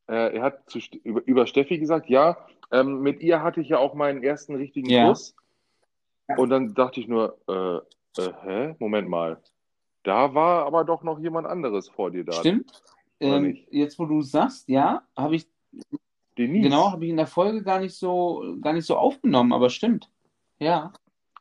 [0.08, 2.38] Äh, er hat zu, über, über Steffi gesagt, ja,
[2.72, 5.10] ähm, mit ihr hatte ich ja auch meinen ersten richtigen Ja.
[5.10, 5.36] Kuss.
[6.38, 8.76] Und dann dachte ich nur, äh, äh, hä?
[8.80, 9.42] Moment mal.
[10.04, 12.34] Da war aber doch noch jemand anderes vor dir da.
[12.34, 12.84] Stimmt.
[13.20, 15.48] Ähm, jetzt, wo du sagst, ja, habe ich,
[16.38, 19.70] Denise genau, habe ich in der Folge gar nicht so, gar nicht so aufgenommen, aber
[19.70, 20.10] stimmt.
[20.60, 20.92] Ja.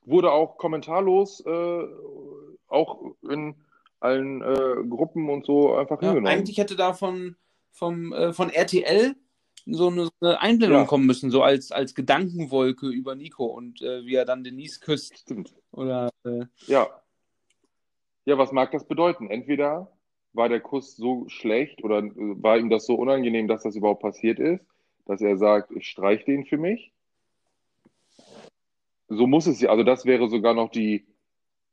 [0.05, 1.87] wurde auch kommentarlos, äh,
[2.69, 3.55] auch in
[4.01, 6.27] allen äh, Gruppen und so einfach ja hingenommen.
[6.39, 7.37] eigentlich hätte da von,
[7.73, 9.15] vom, äh, von RTL
[9.67, 10.87] so eine, Einblendung Ja.
[10.87, 15.19] kommen müssen, so als, als Gedankenwolke über Nico und äh, wie er dann Denise küsst.
[15.19, 15.55] Stimmt.
[15.73, 16.89] Oder äh, Ja.
[18.25, 19.31] Ja, was mag das bedeuten?
[19.31, 19.91] Entweder
[20.33, 24.03] war der Kuss so schlecht oder äh, war ihm das so unangenehm, dass das überhaupt
[24.03, 24.65] passiert ist,
[25.07, 26.93] dass er sagt, ich streich den für mich.
[29.09, 31.07] So muss es ja, also das wäre sogar noch die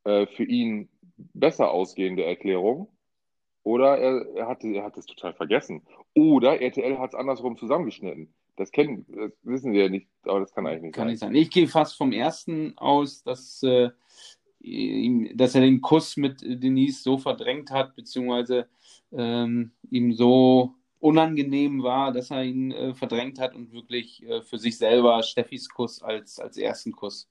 [0.03, 2.89] äh, für ihn besser ausgehende Erklärung.
[3.63, 5.81] Oder er, er, hatte, er hat es total vergessen.
[6.15, 8.33] Oder RTL hat es andersrum zusammengeschnitten.
[8.55, 11.11] Das kennen, das wissen wir ja nicht, aber das kann eigentlich nicht kann sein.
[11.11, 11.35] nicht sein.
[11.35, 13.89] Ich gehe fast vom ersten aus, dass, äh,
[14.59, 18.67] ihm, dass er den Kuss mit Denise so verdrängt hat, beziehungsweise
[19.11, 24.57] ähm, ihm so unangenehm war, dass er ihn äh, verdrängt hat und wirklich äh, für
[24.57, 27.27] sich selber Steffis Kuss als, als ersten Kuss.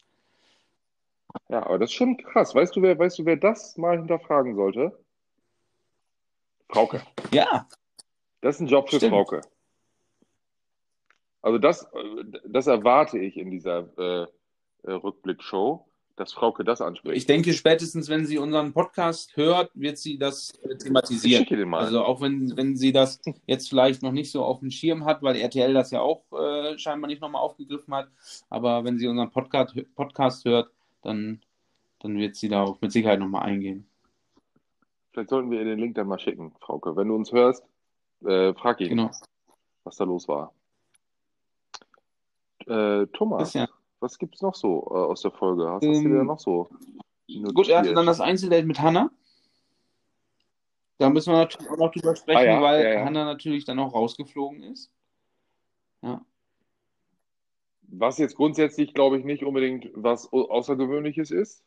[1.50, 2.54] Ja, aber das ist schon krass.
[2.54, 4.98] Weißt du, wer, weißt du, wer das mal hinterfragen sollte?
[6.70, 7.02] Frauke.
[7.32, 7.66] Ja,
[8.40, 9.12] Das ist ein Job für Stimmt.
[9.12, 9.40] Frauke.
[11.42, 11.86] Also das,
[12.46, 14.26] das erwarte ich in dieser äh,
[14.90, 17.16] Rückblickshow, dass Frauke das anspricht.
[17.16, 21.42] ich denke, spätestens wenn sie unseren Podcast hört, wird sie das äh, Ich thematisieren.
[21.44, 21.84] schicke den mal.
[21.84, 25.22] Also auch wenn, wenn sie das jetzt vielleicht noch nicht so auf dem Schirm hat,
[25.22, 28.08] weil RTL das ja auch äh, scheinbar nicht nochmal aufgegriffen hat,
[28.50, 30.70] aber wenn sie unseren Podcast, Podcast hört,
[31.02, 31.40] dann,
[32.00, 33.87] dann wird sie da auch mit Sicherheit nochmal eingehen.
[35.18, 36.94] Vielleicht sollten wir ihr den Link dann mal schicken, Frauke.
[36.94, 37.64] Wenn du uns hörst,
[38.24, 39.10] äh, frag ihn, Genau.
[39.82, 40.54] was da los war.
[42.68, 43.66] Äh, Thomas, Christian.
[43.98, 45.64] was gibt's noch so äh, aus der Folge?
[45.68, 46.68] Hast, hast du Ähm, dir da noch so
[47.26, 47.96] Gut, er hatte notiert?
[47.96, 49.10] dann das Einzeldate mit Hanna.
[50.98, 53.04] Da müssen wir natürlich auch noch drüber sprechen, Ah ja, weil ja, ja.
[53.04, 54.88] Hanna natürlich dann auch rausgeflogen ist.
[56.02, 56.24] Ja.
[57.88, 61.64] Was jetzt grundsätzlich, glaube ich, nicht unbedingt was Au- Außergewöhnliches ist.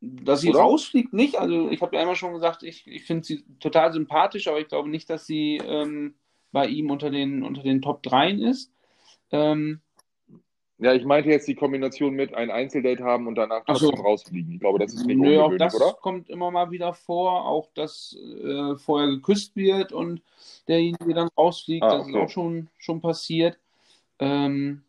[0.00, 0.60] Dass sie Oder?
[0.60, 1.36] rausfliegt, nicht.
[1.36, 4.68] Also ich habe ja einmal schon gesagt, ich, ich finde sie total sympathisch, aber ich
[4.68, 6.14] glaube nicht, dass sie ähm,
[6.52, 8.72] bei ihm unter den, unter den Top 3 ist.
[9.30, 9.80] Ähm,
[10.78, 13.90] Ja, ich meinte jetzt die Kombination mit ein Einzeldate haben und danach Ach so.
[13.90, 14.54] rausfliegen.
[14.54, 15.92] Ich glaube, das ist nicht nö, auch das oder?
[16.00, 20.22] kommt immer mal wieder vor, auch dass äh, vorher geküsst wird und
[20.66, 21.84] derjenige dann rausfliegt.
[21.84, 22.24] Ah, das ist okay.
[22.24, 23.58] auch schon, schon passiert.
[24.18, 24.82] Ähm,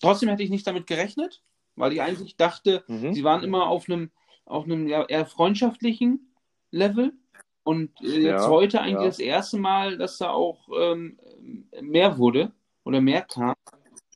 [0.00, 1.42] trotzdem hätte ich nicht damit gerechnet,
[1.76, 3.12] weil ich eigentlich dachte, Mhm.
[3.14, 4.10] Sie waren immer auf einem,
[4.44, 6.32] auf einem eher freundschaftlichen
[6.70, 7.12] Level.
[7.64, 9.06] Und äh, jetzt Ja, heute eigentlich ja.
[9.06, 11.18] das erste Mal, dass da auch ähm,
[11.80, 12.52] mehr wurde
[12.84, 13.54] oder mehr kam.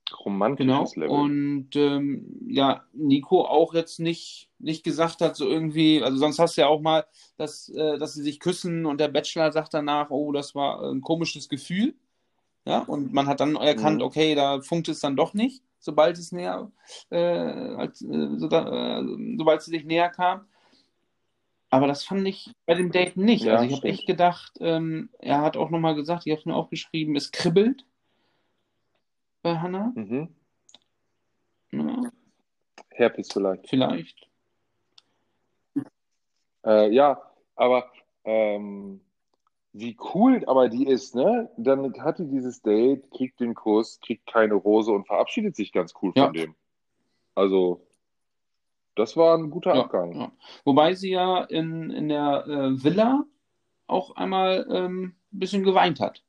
[0.07, 0.25] Genau.
[0.25, 1.09] Romantisches Level.
[1.11, 6.57] Und ähm, ja, Nico auch jetzt nicht, nicht gesagt hat, so irgendwie, also sonst hast
[6.57, 10.11] du ja auch mal, dass, äh, dass sie sich küssen und der Bachelor sagt danach,
[10.11, 11.95] oh, das war ein komisches Gefühl.
[12.67, 14.05] Ja, und man hat dann erkannt, Mhm.
[14.05, 16.71] okay, da funkt es dann doch nicht, sobald es näher,
[17.11, 19.05] äh, als, äh, so da, äh,
[19.37, 20.47] sobald sie sich näher kam.
[21.71, 23.45] Aber das fand ich bei dem Date nicht.
[23.45, 26.47] Ja, also ich habe echt gedacht, ähm, er hat auch nochmal gesagt, ich habe es
[26.47, 27.85] mir aufgeschrieben, es kribbelt
[29.43, 29.93] bei Hannah.
[29.95, 30.35] Mhm.
[31.73, 32.11] Ja,
[32.91, 33.69] Herpes vielleicht.
[33.69, 34.29] vielleicht.
[36.65, 37.23] Äh, ja,
[37.55, 37.91] aber
[38.25, 39.01] ähm,
[39.73, 41.49] wie cool aber die ist, ne?
[41.57, 45.95] Dann hat die dieses Date, kriegt den Kuss, kriegt keine Rose und verabschiedet sich ganz
[46.03, 46.25] cool Ja.
[46.27, 46.55] von dem.
[47.35, 47.87] Also,
[48.97, 50.13] das war ein guter Ja, Abgang.
[50.21, 50.33] ja.
[50.65, 53.25] Wobei sie ja in, in der äh, Villa
[53.87, 56.23] auch einmal ähm, ein bisschen geweint hat.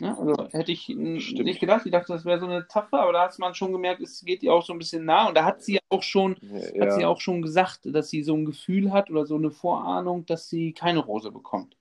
[0.00, 0.16] Ne?
[0.16, 1.44] Also hätte ich Stimmt.
[1.44, 1.84] nicht gedacht.
[1.84, 4.44] Ich dachte, das wäre so eine Taffe, aber da hat man schon gemerkt, es geht
[4.44, 5.26] ihr auch so ein bisschen nah.
[5.28, 8.34] Und da hat sie auch schon, Ja, hat sie auch schon gesagt, dass sie so
[8.34, 11.76] ein Gefühl hat oder so eine Vorahnung, dass sie keine Rose bekommt.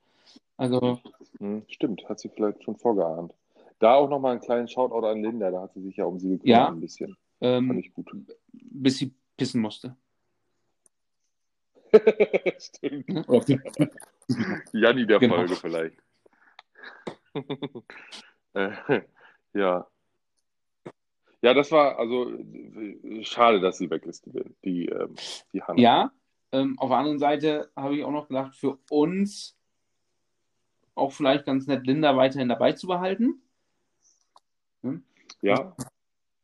[0.58, 1.00] Also,
[1.39, 3.34] Hm, stimmt, hat sie vielleicht schon vorgeahnt.
[3.80, 6.30] Da auch nochmal einen kleinen Shoutout an Linda, da hat sie sich ja um sie
[6.30, 6.67] gekümmert Ja.
[6.70, 7.15] ein bisschen.
[7.39, 8.10] Fand ähm, ich gut.
[8.52, 9.96] bis sie pissen musste.
[12.60, 13.08] Stimmt.
[14.74, 15.36] Janni der Genau.
[15.36, 15.98] Folge vielleicht.
[18.54, 19.02] äh,
[19.54, 19.88] ja.
[21.43, 22.32] Ja, das war also
[23.22, 25.15] schade, dass sie weg ist, die, die, ähm,
[25.54, 25.80] die Hanna.
[25.80, 26.12] Ja,
[26.52, 29.56] ähm, auf der anderen Seite habe ich auch noch gedacht, für uns
[30.97, 33.41] auch vielleicht ganz nett, Linda weiterhin dabei zu behalten.
[34.83, 35.03] Hm?
[35.41, 35.75] Ja.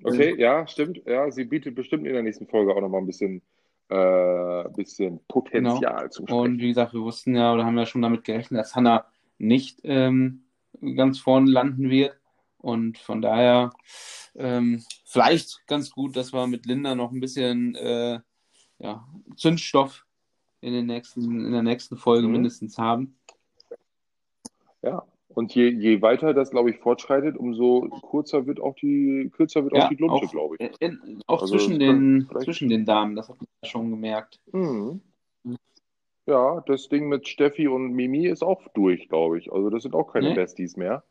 [0.03, 1.01] Okay, ja, stimmt.
[1.05, 3.41] Ja, sie bietet bestimmt in der nächsten Folge auch nochmal ein bisschen,
[3.89, 6.41] äh, bisschen Potenzial zum Genau.
[6.41, 6.61] Und Sprechen.
[6.61, 9.05] wie gesagt, wir wussten ja oder haben ja schon damit gerechnet, dass Hannah
[9.37, 10.43] nicht ähm,
[10.95, 12.17] ganz vorne landen wird.
[12.57, 13.71] Und von daher
[14.35, 18.19] ähm, vielleicht ganz gut, dass wir mit Linda noch ein bisschen äh,
[18.79, 20.05] ja, Zündstoff
[20.61, 22.33] in, den nächsten, in der nächsten Folge Mhm.
[22.33, 23.17] mindestens haben.
[24.83, 25.05] Ja.
[25.29, 29.73] Und je, je weiter das, glaube ich, fortschreitet, umso kurzer wird auch die, kürzer wird
[29.73, 30.69] auch die Lunte, glaube ich.
[30.79, 34.39] in, auch Also, zwischen, den, vielleicht- zwischen den Damen, das hat man ja schon gemerkt.
[34.51, 35.01] Mhm.
[36.27, 39.51] Ja, das Ding mit Steffi und Mimi ist auch durch, glaube ich.
[39.51, 40.35] Also das sind auch keine Nee.
[40.35, 41.03] Besties mehr.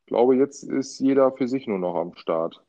[0.00, 2.62] Ich glaube, jetzt ist jeder für sich nur noch am Start.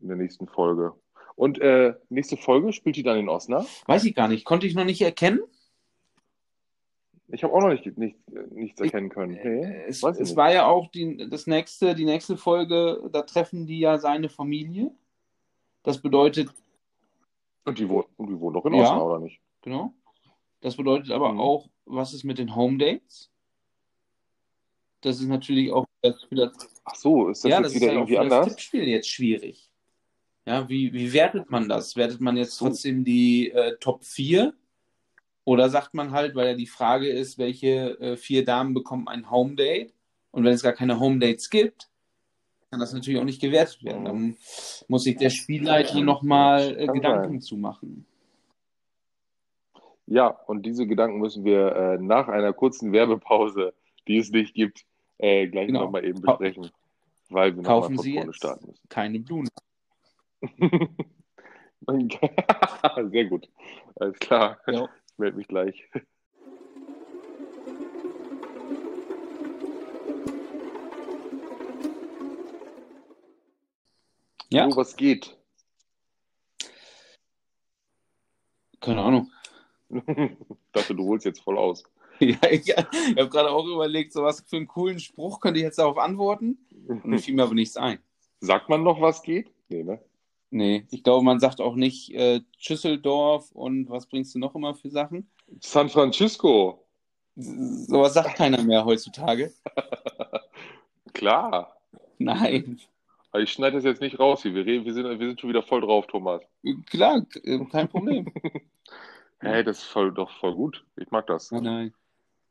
[0.00, 0.92] In der nächsten Folge.
[1.36, 3.68] Und äh, nächste Folge spielt die dann in Osnabrück?
[3.86, 5.40] Weiß ich gar nicht, konnte ich noch nicht erkennen.
[7.28, 8.16] Ich habe auch noch nicht, nicht,
[8.52, 9.32] nichts erkennen können.
[9.32, 10.36] Nee, Äh, Es, es nicht.
[10.36, 14.92] war ja auch die, das nächste, die nächste Folge, da treffen die ja seine Familie.
[15.82, 16.50] Das bedeutet,
[17.64, 18.82] Und die wohnen, die wohnen doch in Ja.
[18.82, 19.40] Osnabrück, oder nicht?
[19.62, 19.92] genau,
[20.60, 21.40] das bedeutet aber Mhm.
[21.40, 23.30] auch, was ist mit den Home Dates?
[25.00, 26.26] Das ist natürlich auch das,
[26.84, 28.48] Ach so, ist das ja, jetzt das ist wieder halt auch irgendwie das anders?
[28.48, 29.68] Tippspiel jetzt schwierig.
[30.46, 31.96] Ja, wie, wie wertet man das?
[31.96, 34.54] Wertet man jetzt trotzdem die äh, Top 4?
[35.46, 39.30] Oder sagt man halt, weil ja die Frage ist, welche äh, vier Damen bekommen ein
[39.30, 39.94] Home Date?
[40.32, 41.88] Und wenn es gar keine Home Dates gibt,
[42.70, 44.04] kann das natürlich auch nicht gewertet werden.
[44.04, 44.36] Dann
[44.88, 47.40] muss sich der Spielleiter nochmal äh, Gedanken sein.
[47.40, 48.06] zu machen.
[50.08, 53.72] Ja, und diese Gedanken müssen wir äh, nach einer kurzen Werbepause,
[54.08, 54.84] die es nicht gibt,
[55.18, 55.84] äh, gleich Genau.
[55.84, 56.70] nochmal eben besprechen,
[57.30, 58.88] weil wir Kaufen von Sie jetzt starten müssen.
[58.88, 59.48] keine Blumen.
[63.10, 63.48] Sehr gut.
[63.94, 64.58] Alles klar.
[64.66, 64.88] Ja.
[65.16, 65.88] Ich melde mich gleich.
[74.48, 75.36] Ja, So, was geht?
[78.80, 79.32] keine Ahnung.
[79.88, 80.02] Ich
[80.72, 81.82] dachte, du holst jetzt voll aus.
[82.20, 85.64] Ja, ich, ich habe gerade auch überlegt, so was für einen coolen Spruch könnte ich
[85.64, 86.56] jetzt darauf antworten.
[86.86, 87.98] Und mir fiel mir aber nichts ein.
[88.40, 89.50] Sagt man noch, was geht?
[89.68, 90.00] Nee, ne?
[90.50, 94.74] Nee, ich glaube, man sagt auch nicht äh, Schüsseldorf und was bringst du noch immer
[94.74, 95.28] für Sachen?
[95.60, 96.84] San Francisco.
[97.34, 99.52] Sowas sagt keiner mehr heutzutage.
[101.12, 101.76] Klar.
[102.18, 102.80] Nein,
[103.30, 104.54] Aber ich schneide das jetzt nicht raus hier.
[104.54, 106.40] Wir, reden, wir, sind, wir sind schon wieder voll drauf, Thomas.
[106.86, 108.32] klar, äh, kein Problem.
[109.38, 110.82] Hey, das ist voll, doch voll gut.
[110.96, 111.50] Ich mag das.
[111.50, 111.94] Nein, nein.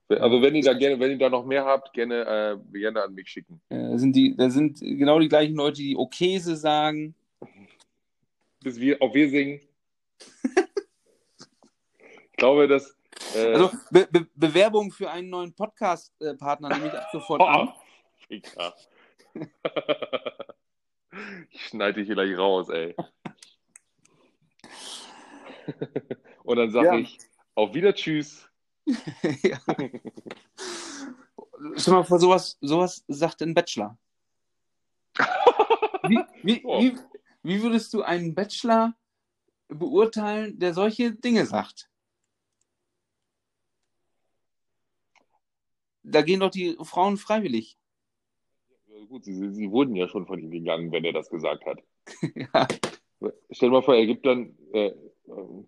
[0.07, 3.15] Also wenn ihr da gerne, wenn ihr da noch mehr habt, gerne, äh, gerne an
[3.15, 3.59] mich schicken.
[3.69, 7.15] Äh, Da sind, die, da sind genau die gleichen Leute, die Okese sagen.
[8.65, 9.61] Bis wir auf wir singen.
[11.99, 12.97] ich glaube, dass.
[13.35, 17.67] Äh, Also Be Be Bewerbung für einen neuen Podcast-Partner nehme ich ab sofort an.
[17.67, 17.73] oh,
[18.27, 18.73] Ficker.
[21.51, 22.95] ich schneide dich hier gleich raus, ey.
[26.43, 26.95] Und dann sage Ja.
[26.97, 27.19] ich
[27.53, 28.49] auf wieder Tschüss.
[28.87, 29.59] ja.
[31.75, 33.95] Stell mal vor, sowas, sowas sagt ein Bachelor.
[36.07, 36.81] Wie, wie, Oh.
[36.81, 36.97] wie,
[37.45, 38.95] wie würdest du einen Bachelor
[39.67, 41.89] beurteilen, der solche Dinge sagt?
[46.03, 47.77] Da gehen doch die Frauen freiwillig.
[48.87, 51.81] Ja, Gut, sie, sie wurden ja schon von ihm gegangen, wenn er das gesagt hat.
[52.35, 52.67] Ja,
[53.49, 54.93] Stell dir mal vor, er gibt dann äh,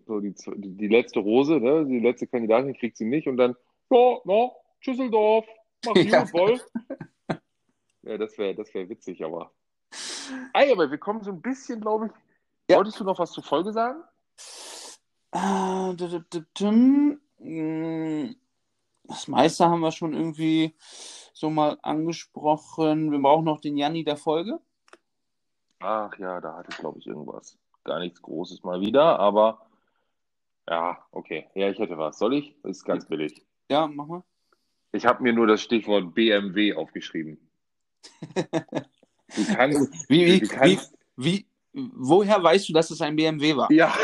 [0.06, 1.86] so die, die, letzte Rose, ne?
[1.86, 3.56] die letzte Kandidatin kriegt sie nicht und dann,
[3.90, 5.46] ja, no, Schüsseldorf,
[5.84, 6.24] mach Ja.
[6.24, 6.64] gut.
[8.02, 9.52] Ja, das wäre das wär witzig, aber.
[10.54, 12.12] Ey, aber wir kommen so ein bisschen, glaube ich.
[12.70, 12.76] Ja.
[12.78, 14.02] Wolltest du noch was zur Folge sagen?
[15.32, 15.92] Ah.
[17.38, 18.34] Mm,
[19.04, 20.74] Das meiste haben wir schon irgendwie
[21.32, 23.10] so mal angesprochen.
[23.10, 24.60] Wir brauchen noch den Janni der Folge.
[25.80, 27.56] Ach ja, da hatte ich, glaube ich, irgendwas.
[27.84, 29.66] Gar nichts Großes mal wieder, aber
[30.68, 31.48] ja, okay.
[31.54, 32.18] Ja, ich hätte was.
[32.18, 32.54] Soll ich?
[32.64, 33.46] Ist ganz billig.
[33.70, 34.24] Ja, mach mal.
[34.92, 37.38] Ich habe mir nur das Stichwort BMW aufgeschrieben.
[39.36, 43.56] Du kannst, Wie, wie, du kannst, wie, wie, woher weißt du, dass es ein BMW
[43.56, 43.70] war?
[43.70, 43.94] ja,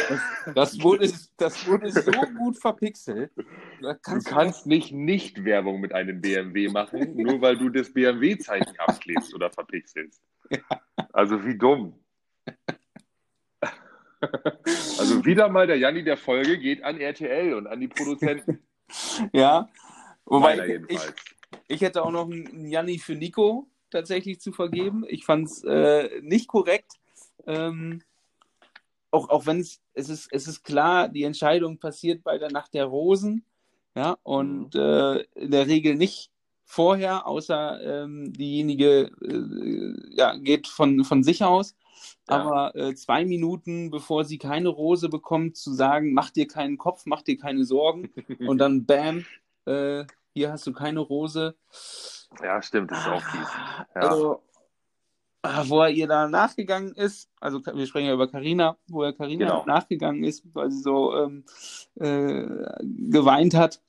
[0.54, 3.32] Das wurde, das wurde so gut verpixelt.
[3.80, 7.92] Da du kannst kannst nicht nicht Werbung mit einem BMW machen, nur weil du das
[7.92, 10.22] BMW-Zeichen abklebst oder verpixelst.
[11.12, 11.98] Also wie dumm.
[14.98, 18.60] Also wieder mal der Janni der Folge geht an RTL und an die Produzenten.
[19.32, 19.68] Ja.
[20.24, 21.00] Wobei ich,
[21.68, 25.04] ich hätte auch noch einen Janni für Nico tatsächlich zu vergeben.
[25.08, 26.92] Ich fand es äh, nicht korrekt.
[27.46, 28.02] Ähm,
[29.10, 32.74] auch auch wenn es, es ist, es ist klar, die Entscheidung passiert bei der Nacht
[32.74, 33.44] der Rosen.
[33.96, 36.32] Ja, und äh, in der Regel nicht
[36.64, 41.76] vorher, außer ähm, diejenige äh, ja, geht von, von sich aus.
[42.28, 42.40] Ja.
[42.40, 47.02] Aber äh, zwei Minuten bevor sie keine Rose bekommt, zu sagen, mach dir keinen Kopf,
[47.06, 48.10] mach dir keine Sorgen.
[48.48, 49.24] Und dann bam,
[49.66, 50.04] äh,
[50.34, 51.54] hier hast du keine Rose.
[52.42, 53.48] Ja, stimmt, das ist auch fies.
[53.94, 54.00] Ja.
[54.02, 54.42] Also,
[55.46, 59.12] Ah, wo er ihr da nachgegangen ist, also wir sprechen ja über Karina, wo er
[59.12, 59.64] Karina Genau.
[59.66, 61.44] nachgegangen ist, weil sie so ähm,
[61.96, 62.46] äh,
[63.10, 63.82] geweint hat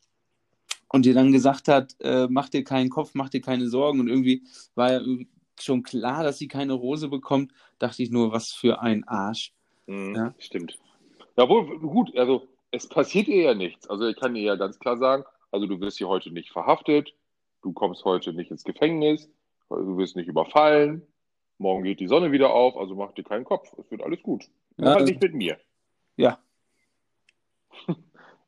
[0.89, 4.09] und ihr dann gesagt hat, äh, mach dir keinen Kopf, mach dir keine Sorgen und
[4.09, 4.43] irgendwie
[4.75, 5.01] war ja
[5.57, 9.53] schon klar, dass sie keine Rose bekommt, dachte ich nur, was für ein Arsch.
[9.87, 10.33] Mhm, Ja.
[10.39, 10.77] Stimmt.
[11.37, 13.89] Jawohl, gut, also es passiert ihr ja nichts.
[13.89, 15.23] Also ich kann ihr ja ganz klar sagen,
[15.55, 17.13] also du wirst hier heute nicht verhaftet,
[17.61, 19.29] du kommst heute nicht ins Gefängnis,
[19.69, 21.01] du wirst nicht überfallen,
[21.59, 24.43] morgen geht die Sonne wieder auf, also mach dir keinen Kopf, es wird alles gut.
[24.77, 25.57] Ja, halt nicht mit mir.
[26.17, 26.37] Ja,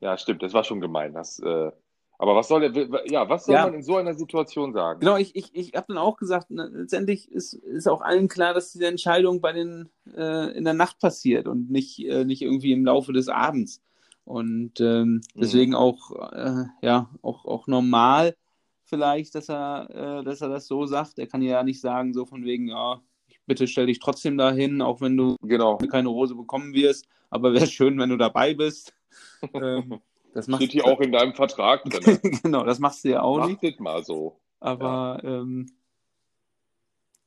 [0.01, 1.13] Ja, stimmt, das war schon gemein.
[1.13, 1.71] Das, äh,
[2.19, 3.63] aber was soll der, ja, was soll Ja.
[3.63, 4.99] man in so einer Situation sagen?
[4.99, 8.53] Genau, ich, ich, ich habe dann auch gesagt, na, letztendlich ist, ist auch allen klar,
[8.53, 12.73] dass diese Entscheidung bei den äh, in der Nacht passiert und nicht, äh, nicht irgendwie
[12.73, 13.81] im Laufe des Abends.
[14.27, 18.35] Und ähm, deswegen auch, äh, ja, auch, auch normal
[18.83, 21.17] vielleicht, dass er, äh, dass er das so sagt.
[21.17, 22.99] Er kann ja nicht sagen, so von wegen, ja,
[23.45, 25.77] bitte stell dich trotzdem dahin, auch wenn du Genau.
[25.77, 28.93] keine Rose bekommen wirst, aber wäre schön, wenn du dabei bist.
[29.53, 30.01] ähm,
[30.33, 32.19] das machst Steht hier auch in deinem Vertrag drin.
[32.43, 33.63] genau, das machst du ja auch Mach nicht.
[33.63, 34.41] das mal so.
[34.59, 35.67] Aber ähm,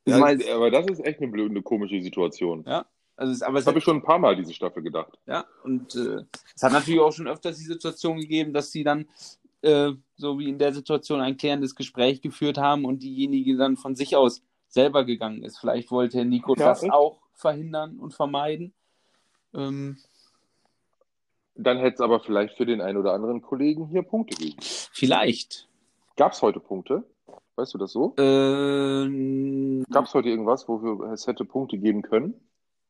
[0.05, 2.63] Ja, ich weiß- aber das ist echt eine blöde, komische Situation.
[2.67, 2.85] Ja,
[3.15, 5.17] also aber Das habe ich schon ein paar Mal diese Staffel gedacht.
[5.27, 6.23] ja, und äh,
[6.55, 9.07] es hat natürlich auch schon öfters die Situation gegeben, dass sie dann,
[9.61, 13.95] äh, so wie in der Situation, ein klärendes Gespräch geführt haben und diejenige dann von
[13.95, 15.59] sich aus selber gegangen ist.
[15.59, 16.91] Vielleicht wollte Nico Ja, das echt?
[16.93, 18.73] auch verhindern und vermeiden.
[19.53, 19.97] Ähm,
[21.55, 24.57] Dann hätte es aber vielleicht für den einen oder anderen Kollegen hier Punkte gegeben.
[24.61, 25.67] vielleicht.
[26.15, 27.03] Gab es heute Punkte?
[27.55, 28.15] Weißt du das so?
[28.17, 32.33] Ähm, Gab es heute irgendwas, wofür es hätte Punkte geben können?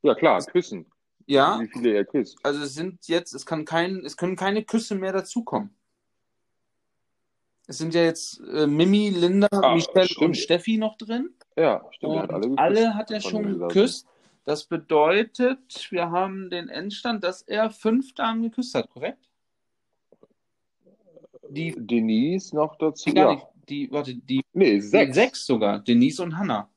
[0.04, 0.86] Ja, klar, küssen.
[1.28, 2.38] ja, Wie viele er küsst.
[2.43, 5.76] also es sind jetzt, es kann kein, es können keine Küsse mehr dazukommen.
[7.68, 10.22] Es sind ja jetzt äh, Mimi, Linda, Ah, Michelle stimmt.
[10.30, 11.34] und Steffi noch drin.
[11.56, 14.08] Ja, stimmt, Und hat alle alle, hat er schon geküsst.
[14.43, 19.30] Das bedeutet, wir haben den Endstand, dass er fünf Damen geküsst hat, korrekt?
[21.49, 23.10] Die, Denise noch dazu.
[23.10, 23.36] die gar Ja.
[23.36, 25.16] nicht, die, warte, die Nee, sechs.
[25.16, 26.70] sechs sogar, Denise und Hannah.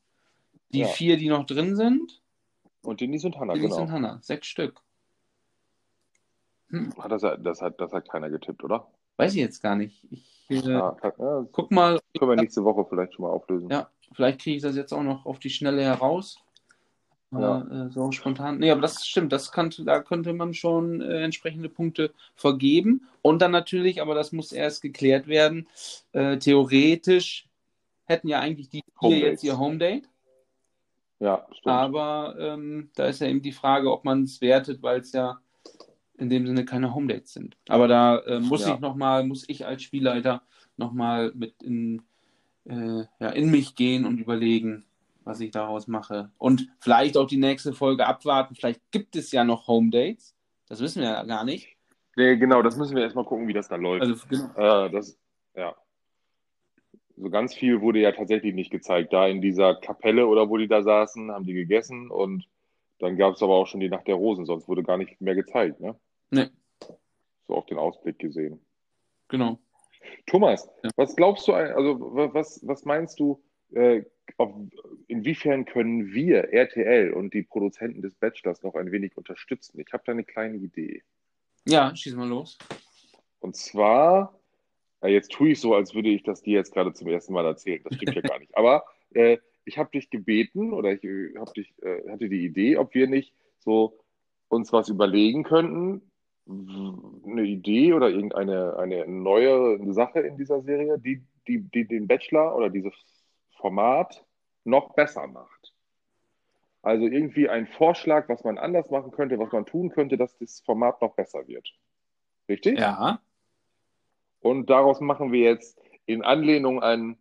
[0.71, 0.89] Die Ja.
[0.89, 2.21] vier, die noch drin sind,
[2.85, 3.83] Und Denise und Hannah, Denise genau.
[3.83, 4.81] und Hannah, sechs Stück.
[6.71, 8.87] Hm, Hat das, das, hat, das hat keiner getippt, oder?
[9.17, 10.05] weiß ich jetzt gar nicht.
[10.11, 13.71] Ich äh, Ja, kann, ja, guck mal, können wir nächste Woche vielleicht schon mal auflösen.
[13.71, 16.39] ja, vielleicht kriege ich das jetzt auch noch auf die Schnelle heraus.
[17.31, 17.87] Ja.
[17.87, 18.59] Äh, so spontan.
[18.59, 23.09] Nee, aber das stimmt, das kann, da könnte man schon äh, entsprechende Punkte vergeben.
[23.23, 25.67] Und dann natürlich, aber das muss erst geklärt werden,
[26.13, 27.49] äh, theoretisch
[28.05, 30.09] hätten ja eigentlich die Home jetzt ihr Home Date.
[31.25, 31.67] Ja, stimmt.
[31.67, 35.39] Aber ähm, da ist ja eben die Frage, ob man es wertet, weil es ja
[36.19, 37.57] in dem Sinne keine Home Dates sind.
[37.67, 38.75] Aber da äh, muss Ja.
[38.75, 40.43] ich nochmal, muss ich als Spielleiter
[40.77, 42.03] nochmal mit in,
[42.67, 44.85] äh, ja, in mich gehen und überlegen,
[45.25, 46.31] was ich daraus mache.
[46.37, 48.55] Und vielleicht auch die nächste Folge abwarten.
[48.55, 50.37] Vielleicht gibt es ja noch Home Dates.
[50.69, 51.75] Das wissen wir ja gar nicht.
[52.17, 54.03] Nee, genau, das müssen wir erstmal gucken, wie das dann läuft.
[54.03, 54.85] Also genau.
[54.85, 55.19] Äh, das,
[55.57, 55.75] ja.
[57.17, 59.13] So ganz viel wurde ja tatsächlich nicht gezeigt.
[59.13, 62.49] Da in dieser Kapelle oder wo die da saßen, haben die gegessen und
[62.99, 65.35] dann gab es aber auch schon die Nacht der Rosen, sonst wurde gar nicht mehr
[65.35, 65.95] gezeigt, ne?
[66.31, 66.47] Nee.
[67.47, 68.61] So auf den Ausblick gesehen.
[69.29, 69.59] Genau.
[70.27, 70.91] Thomas, Ja.
[70.97, 73.43] was glaubst du, also wa- was, was meinst du,
[73.73, 74.03] äh,
[74.39, 74.53] auf,
[75.07, 79.79] inwiefern können wir, RTL und die Produzenten des Bachelors noch ein wenig unterstützen?
[79.81, 81.03] Ich habe da eine kleine Idee.
[81.67, 82.59] Ja, schieß mal los.
[83.41, 84.39] Und zwar,
[85.05, 87.45] äh, jetzt tue ich so, als würde ich das dir jetzt gerade zum ersten Mal
[87.45, 87.83] erzählen.
[87.85, 88.57] Das stimmt ja gar nicht.
[88.57, 88.85] Aber
[89.15, 92.95] äh, ich habe dich gebeten oder ich äh, hab dich, äh, hatte die Idee, ob
[92.95, 93.99] wir nicht so
[94.49, 96.11] uns was überlegen könnten,
[96.47, 102.55] eine Idee oder irgendeine eine neue Sache in dieser Serie, die, die, die den Bachelor
[102.55, 102.95] oder dieses
[103.57, 104.25] Format
[104.65, 105.73] noch besser macht.
[106.83, 110.61] Also irgendwie ein Vorschlag, was man anders machen könnte, was man tun könnte, dass das
[110.61, 111.67] Format noch besser wird.
[112.47, 112.79] Richtig?
[112.79, 113.23] Ja.
[114.45, 117.17] Und daraus machen wir jetzt in Anlehnung an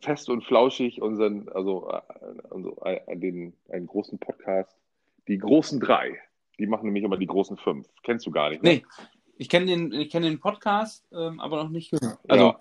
[0.00, 2.00] Fest und Flauschig unseren, also, äh,
[2.48, 4.78] also äh, den, einen großen Podcast,
[5.26, 6.16] die großen drei.
[6.60, 7.88] Die machen nämlich immer die großen fünf.
[8.04, 8.74] Kennst du gar nicht, ne?
[8.74, 8.84] Nee.
[9.36, 12.20] Ich kenne den, ich kenn den Podcast, ähm, aber noch nicht gehört.
[12.28, 12.58] Also, ja.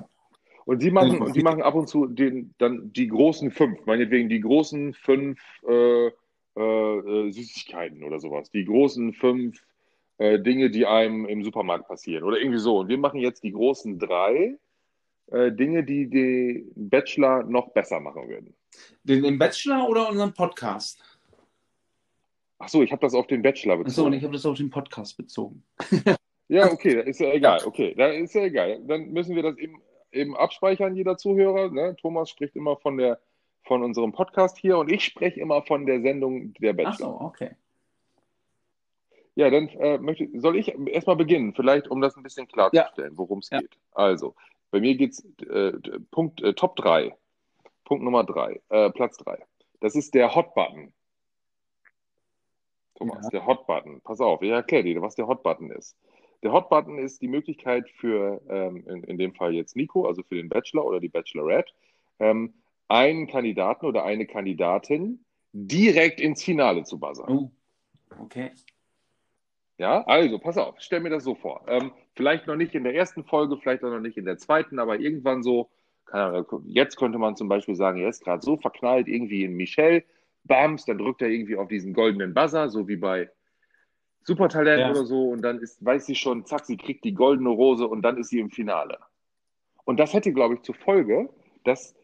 [0.65, 4.27] Und die machen, und die machen ab und zu den, dann die großen fünf, meinetwegen
[4.27, 6.09] die großen fünf äh, äh,
[6.57, 8.49] äh, Süßigkeiten oder sowas.
[8.49, 9.61] Die großen fünf
[10.21, 12.23] äh, Dinge, die einem im Supermarkt passieren.
[12.23, 12.77] Oder irgendwie so.
[12.79, 14.55] Und wir machen jetzt die großen drei
[15.31, 18.53] äh, Dinge, die den Bachelor noch besser machen würden.
[19.03, 21.03] den, den Bachelor oder unseren Podcast?
[22.59, 24.13] Ach so, ich habe das auf den Bachelor Achso, und bezogen.
[24.13, 25.63] ich habe das auf den Podcast bezogen.
[26.47, 27.61] Ja, okay, ist ja egal.
[27.65, 28.81] Okay, da ist ja egal.
[28.85, 31.71] Dann müssen wir das eben, eben abspeichern, jeder Zuhörer.
[31.71, 31.95] Ne?
[32.01, 33.21] Thomas spricht immer von der
[33.63, 37.07] von unserem Podcast hier und ich spreche immer von der Sendung Der Ach Bachelor.
[37.07, 37.51] so, okay.
[39.35, 43.39] Ja, dann äh, möchte, soll ich erstmal beginnen, vielleicht um das ein bisschen klarzustellen, worum
[43.39, 43.59] es Ja.
[43.59, 43.77] geht.
[43.93, 44.35] Also,
[44.71, 45.71] bei mir geht es äh,
[46.11, 47.15] Punkt äh, Top 3.
[47.85, 49.37] Punkt Nummer 3, äh, Platz 3.
[49.79, 50.93] Das ist der Hot Button.
[52.95, 53.29] Thomas, Ja.
[53.31, 54.01] der Hot Button.
[54.01, 55.97] Pass auf, ich erkläre dir, was der Hot Button ist.
[56.43, 60.23] Der Hot Button ist die Möglichkeit für, ähm, in, in dem Fall jetzt Nico, also
[60.23, 61.71] für den Bachelor oder die Bachelorette,
[62.19, 62.53] ähm,
[62.87, 65.23] einen Kandidaten oder eine Kandidatin
[65.53, 67.29] direkt ins Finale zu buzzern.
[67.29, 67.51] Oh,
[68.23, 68.51] okay.
[69.81, 71.63] Ja, also pass auf, stell mir das so vor.
[71.67, 74.77] Ähm, vielleicht noch nicht in der ersten Folge, vielleicht auch noch nicht in der zweiten,
[74.77, 75.71] aber irgendwann so,
[76.05, 79.55] keine Ahnung, jetzt könnte man zum Beispiel sagen, er ist gerade so verknallt irgendwie in
[79.55, 80.03] Michelle,
[80.43, 83.31] bams, dann drückt er irgendwie auf diesen goldenen Buzzer, so wie bei
[84.23, 84.91] Supertalent Ja.
[84.91, 88.03] oder so, und dann ist, weiß sie schon, zack, sie kriegt die goldene Rose und
[88.03, 88.99] dann ist sie im Finale.
[89.83, 91.27] Und das hätte, glaube ich, zur Folge,
[91.63, 91.95] dass,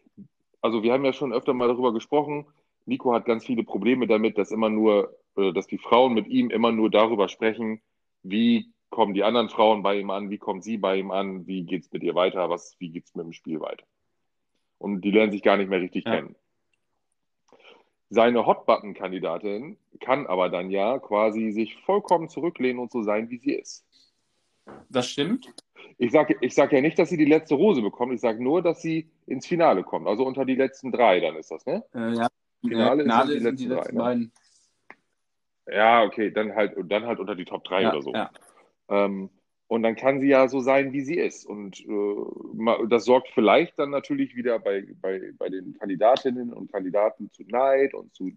[0.62, 2.44] also wir haben ja schon öfter mal darüber gesprochen,
[2.88, 6.50] Nico hat ganz viele Probleme damit, dass immer nur, äh, dass die Frauen mit ihm
[6.50, 7.82] immer nur darüber sprechen,
[8.22, 11.64] wie kommen die anderen Frauen bei ihm an, wie kommt sie bei ihm an, wie
[11.64, 13.84] geht's mit ihr weiter, was, wie geht's mit dem Spiel weiter.
[14.78, 16.16] Und die lernen sich gar nicht mehr richtig Ja.
[16.16, 16.34] kennen.
[18.08, 23.52] Seine Hotbutton-Kandidatin kann aber dann ja quasi sich vollkommen zurücklehnen und so sein, wie sie
[23.52, 23.84] ist.
[24.88, 25.52] Das stimmt.
[25.98, 28.62] Ich sage ich sag ja nicht, dass sie die letzte Rose bekommt, ich sage nur,
[28.62, 30.06] dass sie ins Finale kommt.
[30.06, 31.84] Also unter die letzten drei, dann ist das, ne?
[31.94, 32.28] Äh, ja.
[32.66, 34.30] Finale Finale sind die sind die letzten letzten drei, ne?
[35.70, 38.12] Ja, okay, dann halt, dann halt unter die Top 3 Ja, oder so.
[38.14, 38.30] ja.
[38.88, 39.28] Ähm,
[39.66, 41.44] und dann kann sie ja so sein, wie sie ist.
[41.44, 47.30] Und äh, das sorgt vielleicht dann natürlich wieder bei, bei, bei den Kandidatinnen und Kandidaten
[47.32, 48.30] zu Neid und zu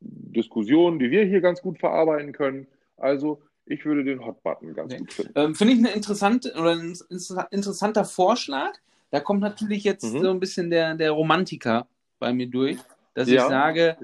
[0.00, 2.66] Diskussionen, die wir hier ganz gut verarbeiten können.
[2.98, 5.00] Also, ich würde den Hot-Button ganz Okay.
[5.00, 5.32] gut finden.
[5.34, 8.74] Ähm, Finde ich eine interessante oder ein inter- interessanter Vorschlag.
[9.10, 10.20] Da kommt natürlich jetzt Mhm.
[10.20, 11.86] so ein bisschen der, der Romantiker
[12.18, 12.76] bei mir durch,
[13.16, 13.44] dass Ja.
[13.44, 13.96] ich sage,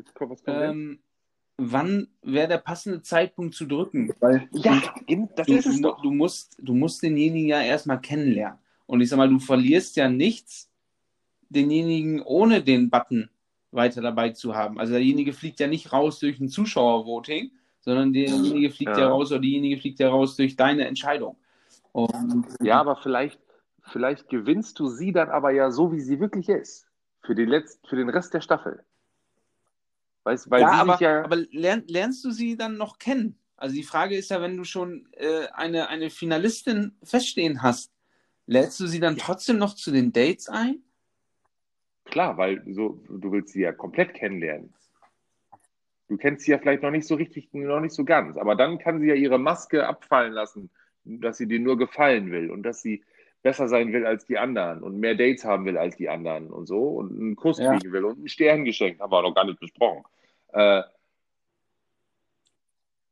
[0.46, 0.98] ähm,
[1.58, 4.10] wann wäre der passende Zeitpunkt zu drücken?
[4.20, 6.00] Weil ja, eben, das du, ist es du, doch.
[6.00, 8.58] du, musst, du musst denjenigen ja erstmal kennenlernen.
[8.86, 10.70] Und ich sag mal, du verlierst ja nichts,
[11.50, 13.28] denjenigen ohne den Button
[13.70, 14.80] weiter dabei zu haben.
[14.80, 19.00] Also derjenige fliegt ja nicht raus durch ein Zuschauervoting, sondern derjenige fliegt ja.
[19.00, 19.08] Ja.
[19.08, 21.36] raus oder diejenige fliegt ja raus durch deine Entscheidung.
[21.92, 23.40] Und Ja, aber vielleicht,
[23.82, 26.86] vielleicht gewinnst du sie dann aber ja so, wie sie wirklich ist.
[27.20, 28.82] Für den, Letz-, für den Rest der Staffel.
[30.24, 31.24] Weißt, weil ja, aber, ja.
[31.24, 33.38] aber lern, lernst du sie dann noch kennen?
[33.56, 37.92] Also die Frage ist ja, wenn du schon äh, eine, eine Finalistin feststehen hast,
[38.46, 40.82] lädst du sie dann trotzdem noch zu den Dates ein?
[42.04, 44.72] Klar, weil so, du willst sie ja komplett kennenlernen.
[46.08, 48.78] Du kennst sie ja vielleicht noch nicht so richtig, noch nicht so ganz, aber dann
[48.78, 50.70] kann sie ja ihre Maske abfallen lassen,
[51.04, 53.02] dass sie dir nur gefallen will und dass sie
[53.42, 56.66] besser sein will als die anderen und mehr Dates haben will als die anderen und
[56.66, 57.76] so und einen Kuss Ja.
[57.76, 60.04] kriegen will und einen Stern geschenkt, haben wir noch gar nicht besprochen.
[60.52, 60.82] Äh,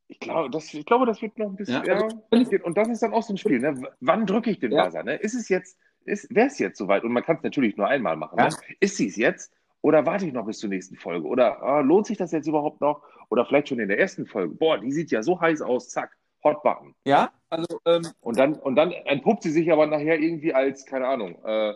[0.08, 1.84] ich glaube, das, ich glaube, das wird noch ein bisschen.
[1.84, 3.60] Ja, Ja, also- und das ist dann auch so ein Spiel.
[3.60, 3.80] Ne?
[4.00, 4.84] Wann drücke ich den Ja.
[4.84, 5.02] Buzzer?
[5.04, 5.16] Ne?
[5.16, 7.04] Ist es jetzt, wäre es jetzt soweit?
[7.04, 8.36] Und man kann es natürlich nur einmal machen.
[8.36, 8.48] Ne?
[8.80, 9.52] Ist sie es jetzt?
[9.82, 11.26] Oder warte ich noch bis zur nächsten Folge?
[11.26, 13.02] Oder ah, lohnt sich das jetzt überhaupt noch?
[13.30, 14.54] Oder vielleicht schon in der ersten Folge?
[14.54, 15.88] Boah, die sieht ja so heiß aus.
[15.88, 16.94] Zack, Hot Button.
[17.04, 21.08] Ja, also ähm, Und dann, und dann entpuppt sie sich aber nachher irgendwie als, keine
[21.08, 21.74] Ahnung, äh,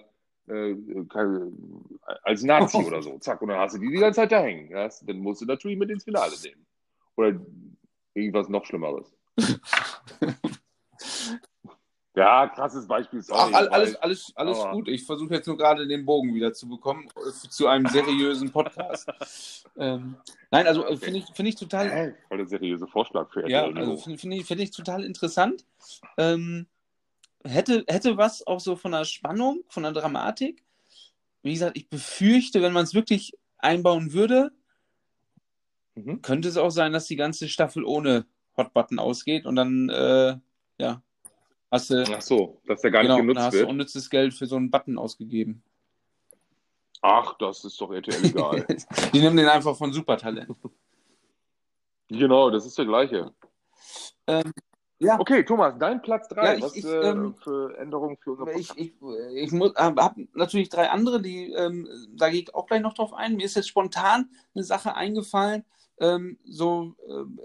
[0.48, 0.76] äh,
[2.22, 3.18] als Nazi oder so.
[3.18, 4.70] Zack, und dann hast du die die ganze Zeit da hängen.
[4.70, 4.88] Ja?
[5.02, 6.66] Dann musst du natürlich mit ins Finale nehmen.
[7.16, 7.40] Oder
[8.14, 9.14] irgendwas noch Schlimmeres.
[12.16, 13.22] ja, krasses Beispiel.
[13.22, 14.88] Sorry, ach, alles, alles, alles Aber- gut.
[14.88, 19.08] Ich versuche jetzt nur gerade den Bogen wieder zu bekommen äh, zu einem seriösen Podcast.
[19.76, 20.16] ähm,
[20.50, 20.96] nein, also äh, Okay.
[21.06, 22.16] finde ich, finde ich total?
[22.28, 24.02] Voll der seriöse Vorschlag für Ja, RTL also Niveau.
[24.02, 25.64] finde find ich, find ich total interessant.
[26.16, 26.66] Ähm,
[27.44, 30.62] hätte, hätte was auch so von der Spannung, von der Dramatik.
[31.42, 34.52] Wie gesagt, ich befürchte, wenn man es wirklich einbauen würde,
[35.96, 36.22] Mhm.
[36.22, 40.36] könnte es auch sein, dass die ganze Staffel ohne Hotbutton ausgeht und dann, äh,
[40.78, 41.02] ja,
[41.74, 43.68] hast du, Ach so, dass der gar genau, nicht dann genutzt hast du wird.
[43.70, 45.62] unnützes Geld für so einen Button ausgegeben.
[47.02, 48.66] Ach, das ist doch RTL egal.
[49.12, 50.48] Die nehmen den einfach von Supertalent.
[52.08, 53.32] genau, das ist der gleiche.
[54.26, 54.52] Ähm,
[55.00, 55.18] ja.
[55.20, 56.44] Okay, Thomas, dein Platz 3.
[56.44, 58.78] Ja, ich- Was ich, äh, ähm, für Änderungen für unser Ich, Podcast?
[58.78, 58.94] ich,
[59.44, 62.94] ich muss, habe hab natürlich drei andere, die, ähm, da gehe ich auch gleich noch
[62.94, 63.36] drauf ein.
[63.36, 65.64] Mir ist jetzt spontan eine Sache eingefallen,
[65.98, 67.38] ähm, so ähm,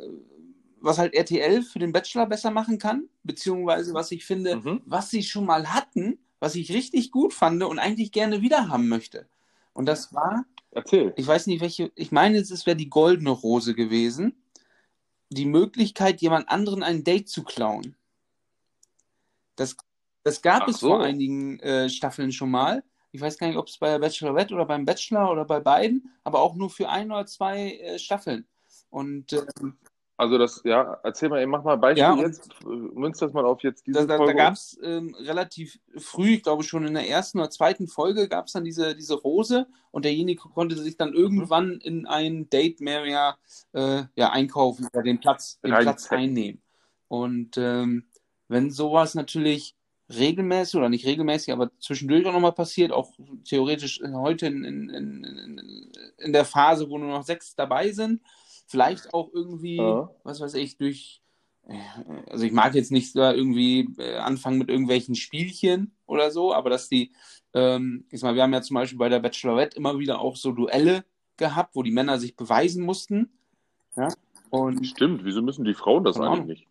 [0.82, 4.82] was halt RTL für den Bachelor besser machen kann, beziehungsweise was ich finde, Mhm.
[4.86, 8.88] was sie schon mal hatten, was ich richtig gut fand und eigentlich gerne wieder haben
[8.88, 9.27] möchte.
[9.73, 11.13] Und das war, Erzähl.
[11.17, 14.41] ich weiß nicht welche, ich meine, es wäre die goldene Rose gewesen,
[15.30, 17.95] die Möglichkeit, jemand anderen ein Date zu klauen.
[19.55, 19.75] Das,
[20.23, 20.89] das gab Ach es so.
[20.89, 24.53] vor einigen äh, Staffeln schon mal, Ich weiß gar nicht, ob es bei der Bachelorette
[24.53, 28.45] oder beim Bachelor oder bei beiden, aber auch nur für ein oder zwei äh, Staffeln.
[28.91, 29.77] Und ähm,
[30.20, 33.45] Also das, ja, erzähl mal, mach mal ein Beispiel Ja, jetzt, äh, münz das mal
[33.45, 36.93] auf jetzt diese da, da, da gab es ähm, relativ früh, ich glaube schon in
[36.93, 40.97] der ersten oder zweiten Folge, gab es dann diese, diese Rose und derjenige konnte sich
[40.97, 43.38] dann irgendwann in ein Date mehr, mehr
[43.72, 45.72] äh, ja, einkaufen oder den Platz, den.
[45.72, 46.61] Platz einnehmen.
[47.07, 48.03] Und ähm,
[48.49, 49.78] wenn sowas natürlich
[50.09, 53.13] regelmäßig oder nicht regelmäßig, aber zwischendurch auch nochmal passiert, auch
[53.45, 58.22] theoretisch heute in, in, in, in der Phase, wo nur noch sechs dabei sind,
[58.70, 60.09] vielleicht auch irgendwie, Ja.
[60.24, 61.22] was weiß ich, durch
[61.67, 61.78] äh,
[62.30, 66.70] also ich mag jetzt nicht da irgendwie äh, anfangen mit irgendwelchen Spielchen oder so, aber
[66.70, 67.11] dass die,
[67.53, 70.36] ähm, ich sag mal, wir haben ja zum Beispiel bei der Bachelorette immer wieder auch
[70.36, 71.03] so Duelle
[71.38, 73.32] gehabt, wo die Männer sich beweisen mussten.
[73.95, 74.07] Ja.
[74.49, 76.67] Und, Stimmt, wieso müssen die Frauen das eigentlich nicht?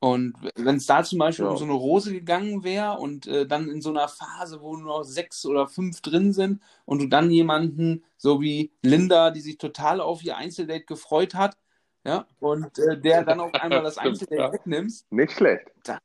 [0.00, 1.50] Und wenn es da zum Beispiel Ja.
[1.52, 4.86] um so eine Rose gegangen wäre und äh, dann in so einer Phase, wo nur
[4.98, 9.58] noch sechs oder fünf drin sind und du dann jemanden, so wie Linda, die sich
[9.58, 11.56] total auf ihr Einzeldate gefreut hat,
[12.04, 14.52] ja, und äh, der dann auf einmal das Einzeldate ja.
[14.52, 15.66] wegnimmst, Nicht schlecht.
[15.84, 15.98] das,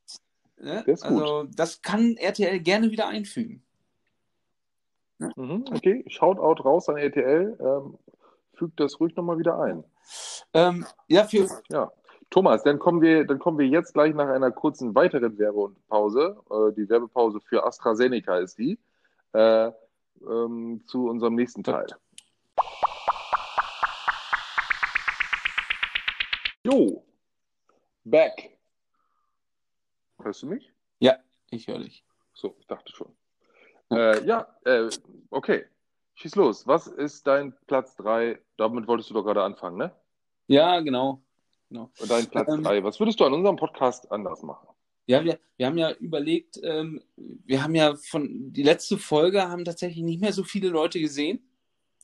[0.59, 0.83] ne?
[0.85, 1.21] Der ist gut.
[1.21, 3.61] also das kann RTL gerne wieder einfügen.
[5.19, 7.57] Mhm, okay, Shoutout raus an RTL.
[7.61, 7.97] Ähm,
[8.55, 9.83] fügt das ruhig nochmal wieder ein.
[10.53, 11.91] Ähm, ja, für, Ja.
[12.35, 16.35] Thomas, dann kommen wir, dann kommen wir jetzt gleich nach einer kurzen weiteren Werbepause.
[16.51, 18.77] Äh, die Werbepause für AstraZeneca ist die.
[19.31, 19.71] Äh,
[20.21, 21.87] ähm, zu unserem nächsten Teil.
[26.65, 27.05] Jo,
[28.03, 28.57] back.
[30.21, 30.69] Hörst du mich?
[30.99, 31.15] ja,
[31.51, 32.03] ich höre dich.
[32.33, 33.15] So, ich dachte schon.
[33.91, 34.89] Äh, ja, äh,
[35.29, 35.67] okay.
[36.15, 36.67] Schieß los.
[36.67, 38.41] Was ist dein Platz 3?
[38.57, 39.95] Damit wolltest du doch gerade anfangen, ne?
[40.47, 41.24] Ja, genau.
[41.69, 41.91] Genau.
[42.07, 42.83] Dein Platz Ähm, 3.
[42.83, 44.67] Was würdest du an unserem Podcast anders machen?
[45.07, 49.63] Ja, wir, wir haben ja überlegt, ähm, wir haben ja von die letzte Folge haben
[49.63, 51.47] tatsächlich nicht mehr so viele Leute gesehen.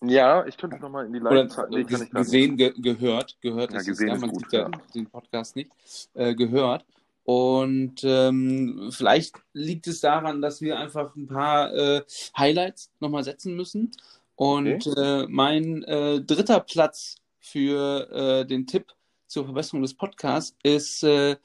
[0.03, 3.80] Ja, ich könnte nochmal in die Live nee, kann ich gesehen, ge gehört, gehört Ja,
[3.80, 5.72] ist gesehen es, ja, ist man gut, sieht ja, den Podcast nicht,
[6.14, 6.86] äh, gehört.
[7.24, 12.01] Und ähm, vielleicht liegt es daran, dass wir einfach ein paar äh,
[12.36, 13.91] Highlights nochmal setzen müssen.
[14.36, 18.88] Und äh, mein äh, dritter Platz für äh, den Tipp
[19.32, 21.38] zur Verbesserung des Podcasts ist äh,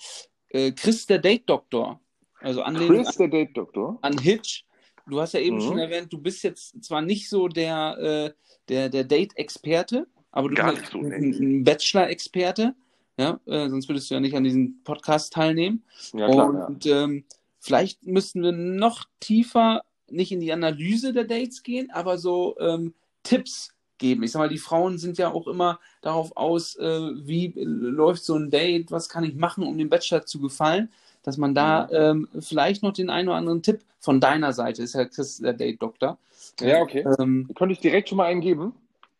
[0.48, 2.00] äh, Chris der Date Doktor.
[2.40, 2.62] Also.
[2.62, 3.98] Anlehnung Chris, der Date-Doktor.
[4.02, 4.64] an Hitch.
[5.06, 5.60] Du hast ja eben Mhm.
[5.60, 8.32] schon erwähnt, du bist jetzt zwar nicht so der, äh,
[8.68, 12.74] der, der Date-Experte, aber du Gar bist nicht so, ein, ein Bachelor-Experte.
[13.18, 15.84] Ja, äh, sonst würdest du ja nicht an diesem Podcast teilnehmen.
[16.12, 16.54] Ja, klar.
[16.54, 16.66] ja.
[16.66, 17.24] Und ähm,
[17.60, 22.94] vielleicht müssten wir noch tiefer nicht in die Analyse der Dates gehen, aber so ähm,
[23.22, 24.22] Tipps geben.
[24.22, 28.34] Ich sag mal, die Frauen sind ja auch immer darauf aus, äh, wie läuft so
[28.36, 30.90] ein Date, was kann ich machen, um dem Bachelor zu gefallen,
[31.22, 34.94] dass man da ähm, vielleicht noch den einen oder anderen Tipp von deiner Seite, ist
[34.94, 36.18] ja Chris der Date-Doktor.
[36.60, 37.04] Ja, okay.
[37.18, 38.74] Ähm, Könnte ich direkt schon mal einen geben?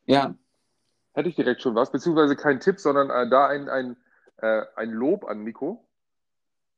[0.07, 0.35] ja,
[1.17, 3.97] Hätte ich direkt schon was, beziehungsweise kein Tipp, sondern äh, da ein, ein,
[4.37, 5.83] äh, ein Lob an Nico.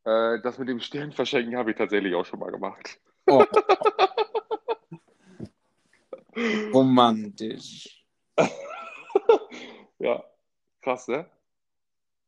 [0.04, 3.00] Äh, das mit dem Stern verschenken habe ich tatsächlich auch schon mal gemacht.
[3.26, 3.44] oh.
[6.72, 8.04] romantisch.
[10.00, 10.22] Ja,
[10.80, 11.26] krass, ne?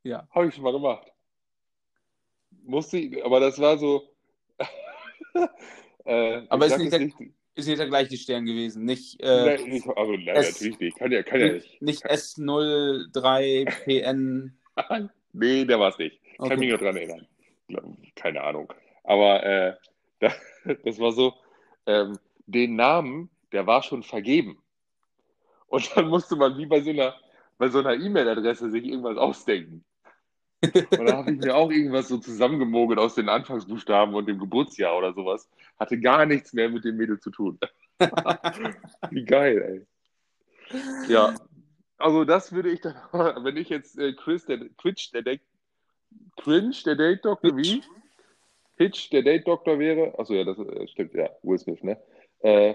[0.03, 0.27] Ja.
[0.33, 1.07] Habe ich schon mal gemacht.
[2.65, 4.03] Musste ich, aber das war so.
[6.05, 7.09] äh, Aber ist nicht der-
[7.55, 10.99] Ist nicht der gleiche Stern gewesen, nicht, äh, Nein, ich, also nein, es- natürlich nicht.
[10.99, 11.81] Kann ja, kann ja nicht.
[11.81, 14.51] nicht S03PN.
[15.33, 16.19] Nee, der war es nicht.
[16.39, 16.57] Kann Okay.
[16.57, 17.25] mich nur dran erinnern.
[18.17, 18.73] Keine Ahnung.
[19.05, 19.77] Aber äh,
[20.19, 20.33] da,
[20.85, 21.35] das war so,
[21.87, 24.59] ähm, den Namen, der war schon vergeben.
[25.67, 27.15] Und dann musste man wie bei so einer,
[27.59, 29.85] bei so einer E-Mail-Adresse sich irgendwas ausdenken.
[30.63, 34.97] Und da habe ich mir auch irgendwas so zusammengemogelt aus den Anfangsbuchstaben und dem Geburtsjahr
[34.97, 35.49] oder sowas.
[35.79, 37.59] Hatte gar nichts mehr mit dem Mädel zu tun.
[39.11, 39.87] Wie geil,
[40.73, 41.09] ey.
[41.09, 41.35] Ja,
[42.01, 45.43] also das würde ich dann, wenn ich jetzt äh, Chris, der Quitch, der Date,
[46.37, 47.83] Cringe, der Date Doktor, wie?
[48.77, 52.01] Hitch, der Date Doktor wäre, achso, ja, das äh, stimmt, ja, Will Smith, ne?
[52.41, 52.75] Äh,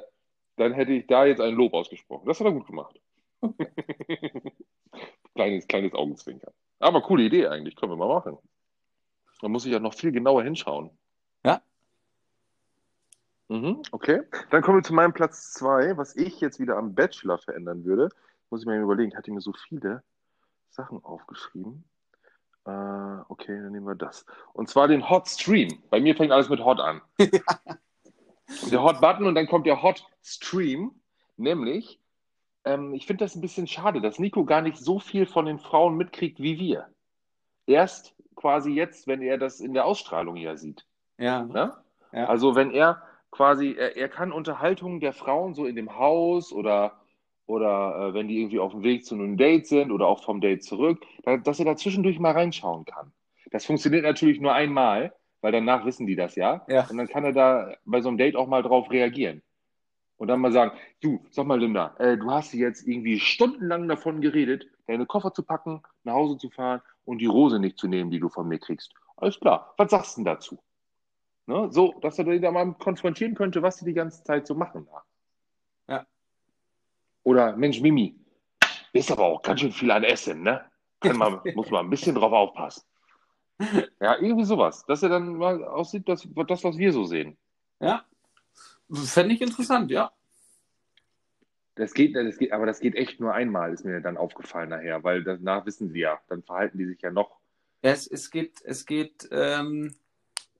[0.58, 2.28] dann hätte ich da jetzt ein Lob ausgesprochen.
[2.28, 3.00] Das hat er gut gemacht.
[5.36, 6.54] kleines, kleines Augenzwinkern.
[6.80, 8.38] Aber coole Idee eigentlich, können wir mal machen.
[9.42, 10.90] Da muss ich ja noch viel genauer hinschauen.
[11.46, 11.62] Ja.
[13.50, 14.22] Mhm, okay.
[14.50, 18.10] Dann kommen wir zu meinem Platz 2, was ich jetzt wieder am Bachelor verändern würde.
[18.50, 20.04] Muss ich mir überlegen, hatte ich mir so viele
[20.70, 21.84] Sachen aufgeschrieben.
[22.66, 24.26] Äh, okay, dann nehmen wir das.
[24.54, 25.84] Und zwar den Hot Stream.
[25.90, 27.02] Bei mir fängt alles mit Hot an.
[28.72, 30.92] der Hot Button und dann kommt der Hot Stream.
[31.38, 32.00] Nämlich,
[32.64, 35.60] ähm, ich finde das ein bisschen schade, dass Nico gar nicht so viel von den
[35.60, 36.88] Frauen mitkriegt wie wir.
[37.68, 40.86] Erst quasi jetzt, wenn er das in der Ausstrahlung ja sieht.
[41.18, 41.44] Ja.
[41.44, 41.74] Ne?
[42.14, 42.26] Ja.
[42.26, 47.00] Also wenn er quasi, er, er kann Unterhaltung der Frauen so in dem Haus oder,
[47.46, 50.42] oder äh, wenn die irgendwie auf dem Weg zu einem Date sind oder auch vom
[50.42, 53.12] Date zurück, da, dass er da zwischendurch mal reinschauen kann.
[53.52, 55.14] Das funktioniert natürlich nur einmal,
[55.46, 56.66] weil danach wissen die das ja.
[56.68, 56.88] Ja.
[56.90, 59.44] Und dann kann er da bei so einem Date auch mal drauf reagieren.
[60.18, 64.22] Und dann mal sagen, du, sag mal, Linda, äh, du hast jetzt irgendwie stundenlang davon
[64.22, 68.10] geredet, deine Koffer zu packen, nach Hause zu fahren und die Rose nicht zu nehmen,
[68.10, 68.92] die du von mir kriegst.
[69.18, 70.58] Alles klar, was sagst du denn dazu?
[71.46, 71.68] Ne?
[71.70, 74.88] So, dass er den da mal konfrontieren könnte, was die die ganze Zeit so machen.
[75.88, 76.08] Ja.
[77.22, 78.16] Oder, Mensch, Mimi,
[78.94, 80.66] ist aber auch ganz schön viel an Essen, ne?
[81.04, 82.82] Man, muss man ein bisschen drauf aufpassen.
[84.02, 84.86] Ja, irgendwie sowas.
[84.86, 87.38] Dass er dann mal aussieht, dass, das, was wir so sehen.
[87.80, 88.06] Ja.
[88.92, 90.12] Fände ich interessant, ja.
[91.76, 95.04] Das geht, das geht, aber das geht echt nur einmal, ist mir dann aufgefallen nachher,
[95.04, 97.38] weil danach wissen sie ja, dann verhalten die sich ja noch.
[97.82, 99.94] Es, es geht, es geht, ähm,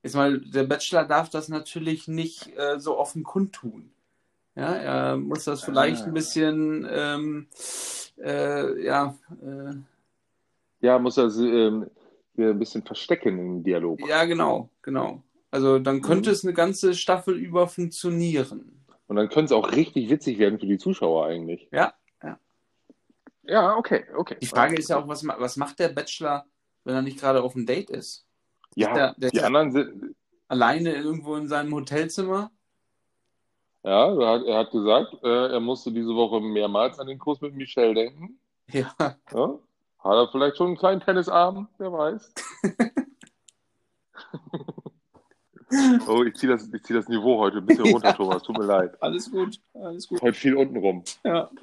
[0.04, 3.92] ist mal, der Bachelor darf das natürlich nicht äh, so offen kundtun.
[4.56, 6.06] Ja, er muss das vielleicht Ah.
[6.08, 7.48] ein bisschen, ähm,
[8.18, 9.74] äh, ja, äh,
[10.82, 11.90] Ja, muss er ähm,
[12.36, 14.00] hier ein bisschen verstecken im Dialog.
[14.08, 15.24] ja, genau, genau.
[15.52, 16.34] Also dann könnte Mhm.
[16.34, 18.84] es eine ganze Staffel über funktionieren.
[19.08, 21.68] Und dann könnte es auch richtig witzig werden für die Zuschauer eigentlich.
[21.72, 21.94] Ja.
[23.48, 24.38] Ja, okay, okay.
[24.42, 26.46] Die Frage ist ja auch, was, was macht der Bachelor,
[26.84, 28.26] wenn er nicht gerade auf dem Date ist?
[28.76, 30.16] ja, der- der- die anderen sind,
[30.48, 32.50] Alleine irgendwo in seinem Hotelzimmer?
[33.84, 37.40] ja, er hat, er hat gesagt, äh, er musste diese Woche mehrmals an den Kurs
[37.42, 38.40] mit Michelle denken.
[38.72, 38.96] Ja,
[39.32, 39.60] Ja?
[40.06, 41.68] Hat er vielleicht schon einen kleinen Tennisarm?
[41.80, 42.32] Wer weiß.
[46.08, 48.14] oh, ich ziehe das, ich zieh das Niveau heute ein bisschen runter, Ja.
[48.14, 48.44] Thomas.
[48.44, 49.02] Tut mir leid.
[49.02, 50.22] alles gut, alles gut.
[50.22, 51.04] Heute viel unten rum.
[51.24, 51.50] Ja,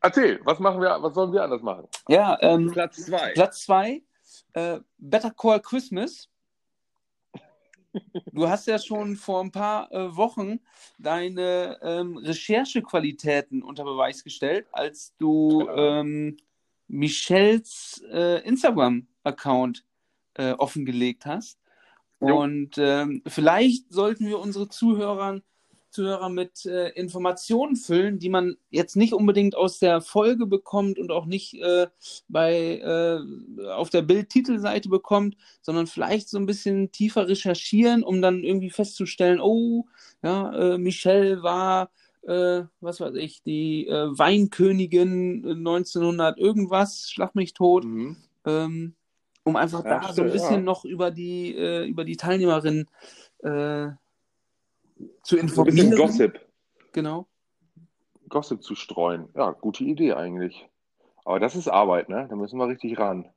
[0.00, 1.88] Erzähl, was machen wir, was sollen wir anders machen?
[2.08, 3.32] ja ähm, Platz zwei.
[3.32, 4.02] Platz zwei,
[4.52, 6.28] äh, Better Call Christmas.
[8.32, 10.60] Du hast ja schon vor ein paar äh, Wochen
[10.98, 16.00] deine ähm, Recherchequalitäten unter Beweis gestellt, als du Ja.
[16.00, 16.36] ähm,
[16.88, 19.84] Michelles äh, Instagram-Account
[20.34, 21.58] äh, offengelegt hast.
[22.20, 22.40] Jo.
[22.40, 25.40] Und ähm, vielleicht sollten wir unsere Zuhörer,
[25.90, 31.10] Zuhörer mit äh, Informationen füllen, die man jetzt nicht unbedingt aus der Folge bekommt und
[31.10, 31.88] auch nicht äh,
[32.28, 38.44] bei, äh, auf der Bild-Titelseite bekommt, sondern vielleicht so ein bisschen tiefer recherchieren, um dann
[38.44, 39.86] irgendwie festzustellen, oh,
[40.22, 41.90] ja, äh, Michelle war,
[42.26, 48.16] äh, was weiß ich, die äh, Weinkönigin 1900 irgendwas, schlag mich tot, Mhm.
[48.44, 48.94] ähm,
[49.44, 50.60] um einfach da so ein bisschen ja.
[50.60, 52.86] noch über die, äh, über die Teilnehmerin
[53.44, 53.88] äh,
[55.22, 55.90] zu So ein bisschen informieren.
[55.96, 56.40] Gossip.
[56.92, 57.26] Genau.
[58.28, 59.28] Gossip zu streuen.
[59.36, 60.68] Ja, gute Idee eigentlich.
[61.24, 62.26] Aber das ist Arbeit, ne?
[62.28, 63.28] Da müssen wir richtig ran.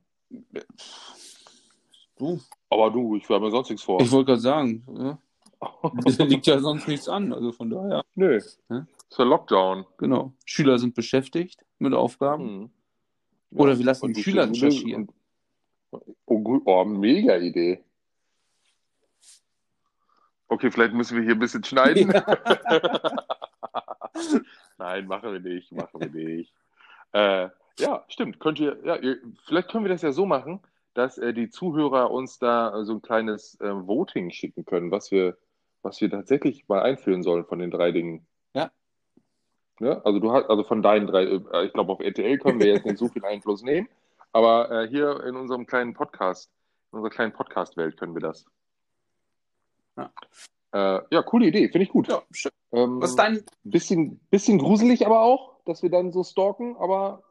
[2.18, 4.00] Du, Aber du, ich habe mir sonst nichts vor.
[4.00, 5.18] ich wollte gerade sagen, ja,
[6.18, 8.04] liegt ja sonst nichts an, also von daher.
[8.14, 8.38] Nö.
[8.38, 8.82] Hä?
[9.08, 9.86] Ist ja Lockdown.
[9.98, 10.32] Genau.
[10.44, 12.70] Schüler sind beschäftigt mit Aufgaben.
[13.50, 13.58] Hm.
[13.58, 15.08] Oder wir lassen Und die Schüler recherchieren.
[15.08, 15.14] und-
[16.26, 17.82] Oh, oh, mega Idee.
[20.46, 22.12] Okay, vielleicht müssen wir hier ein bisschen schneiden.
[24.78, 26.54] Nein, machen wir nicht, machen wir nicht.
[27.12, 27.48] Äh,
[27.78, 28.38] ja, stimmt.
[28.40, 30.60] Könnt ihr, ja, ihr, vielleicht können wir das ja so machen,
[30.94, 35.10] dass äh, die Zuhörer uns da äh, so ein kleines äh, Voting schicken können, was
[35.10, 35.36] wir,
[35.82, 38.26] was wir tatsächlich mal einführen sollen von den drei Dingen.
[38.54, 38.70] Ja.
[39.80, 42.66] Ja, also du hast, also von deinen drei, äh, ich glaube auf RTL können wir
[42.66, 43.88] jetzt nicht so viel Einfluss nehmen,
[44.32, 46.50] aber äh, hier in unserem kleinen Podcast,
[46.92, 48.44] in unserer kleinen Podcast-Welt können wir das.
[49.96, 50.12] Ja.
[50.72, 52.08] Äh, ja, coole Idee, finde ich gut.
[52.08, 52.52] Ja, schön.
[52.72, 53.42] Ähm, Was dein.
[53.64, 57.22] bisschen, bisschen gruselig aber auch, dass wir dann so stalken, aber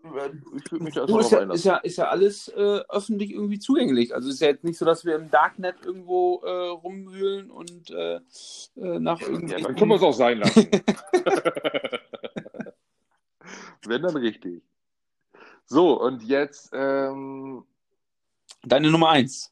[0.56, 3.60] ich würde mich da erstmal ist, ja, ist, ja, ist ja alles äh, öffentlich irgendwie
[3.60, 4.14] zugänglich.
[4.16, 8.16] Also ist ja jetzt nicht so, dass wir im Darknet irgendwo äh, rumwühlen und äh,
[8.16, 9.64] äh, nach Ja, irgendwelchen...
[9.66, 10.68] dann können wir es auch sein lassen.
[13.86, 14.62] Wenn dann richtig.
[15.66, 17.64] So, und jetzt, ähm,
[18.64, 19.52] Deine Nummer eins.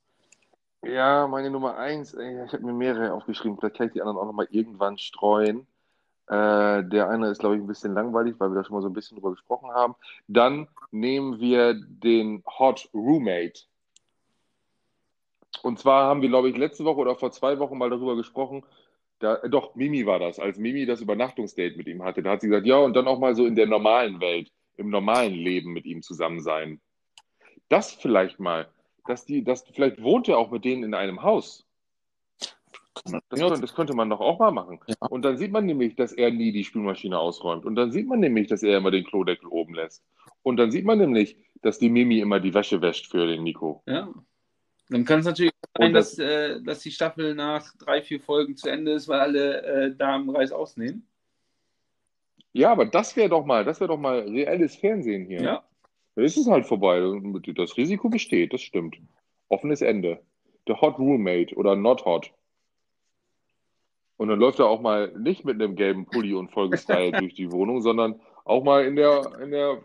[0.84, 4.26] ja, meine Nummer eins, ich habe mir mehrere aufgeschrieben, vielleicht kann ich die anderen auch
[4.26, 5.68] nochmal irgendwann streuen.
[6.28, 8.90] Äh, der eine ist, glaube ich, ein bisschen langweilig, weil wir da schon mal so
[8.90, 9.96] ein bisschen drüber gesprochen haben.
[10.28, 13.62] Dann nehmen wir den Hot Roommate.
[15.64, 18.64] Und zwar haben wir, glaube ich, letzte Woche oder vor zwei Wochen mal darüber gesprochen.
[19.20, 22.22] Da, äh, doch, Mimi war das, als Mimi das Übernachtungsdate mit ihm hatte.
[22.22, 24.90] Da hat sie gesagt, ja, und dann auch mal so in der normalen Welt, im
[24.90, 26.82] normalen Leben mit ihm zusammen sein.
[27.70, 28.68] Das vielleicht mal,
[29.06, 31.67] dass die, dass vielleicht wohnt er auch mit denen in einem Haus.
[33.04, 34.80] Das, könnte, das könnte man doch auch mal machen.
[34.88, 34.96] Ja.
[35.10, 37.66] Und dann sieht man nämlich, dass er nie die Spülmaschine ausräumt.
[37.66, 40.04] Und dann sieht man nämlich, dass er immer den Klodeckel oben lässt.
[40.44, 43.84] Und dann sieht man nämlich, dass die Mimi immer die Wäsche wäscht für den Nico.
[43.86, 44.14] Ja.
[44.90, 48.56] Dann kann es natürlich sein, das- dass, äh, dass die Staffel nach drei, vier Folgen
[48.56, 51.06] zu Ende ist, weil alle äh, Damenreis ausnehmen.
[52.54, 55.42] Ja, aber das wäre doch mal, das wäre doch mal reelles Fernsehen hier.
[55.42, 55.64] Ja.
[56.16, 57.00] Dann ist es halt vorbei.
[57.56, 58.98] Das Risiko besteht, das stimmt.
[59.50, 60.22] Offenes Ende.
[60.66, 62.32] The Hot Roommate oder Not Hot.
[64.18, 67.52] Und dann läuft er auch mal nicht mit einem gelben Pulli und Folgestyle durch die
[67.52, 69.82] Wohnung, sondern auch mal in der, in der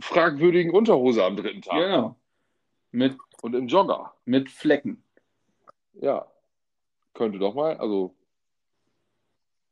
[0.00, 1.78] fragwürdigen Unterhose am dritten Tag.
[1.78, 2.16] Genau.
[2.92, 4.12] Mit, Und im Jogger.
[4.24, 5.02] mit Flecken.
[6.00, 6.26] Ja.
[7.14, 8.14] Könnte doch mal, also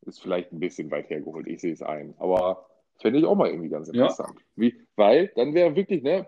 [0.01, 2.13] ist vielleicht ein bisschen weit hergeholt, ich sehe es ein.
[2.19, 2.67] Aber
[2.99, 3.93] fände ich auch mal irgendwie ganz Ja.
[3.93, 4.39] interessant.
[4.55, 6.27] Wie, weil dann wäre wirklich, ne,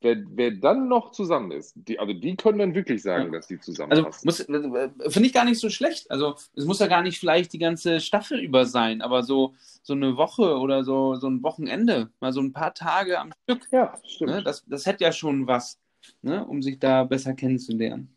[0.00, 3.38] wer, wer dann noch zusammen ist, die, also die können dann wirklich sagen, Ja.
[3.38, 4.74] dass die Also zusammenpassen.
[4.74, 6.10] äh, finde ich gar nicht so schlecht.
[6.10, 9.92] Also es muss ja gar nicht vielleicht die ganze Staffel über sein, aber so, so
[9.94, 13.94] eine Woche oder so, so ein Wochenende, mal so ein paar Tage am Stück, ja,
[14.04, 14.30] stimmt.
[14.32, 15.78] ne, das, das hätte ja schon was,
[16.22, 18.14] ne, um sich da besser kennenzulernen.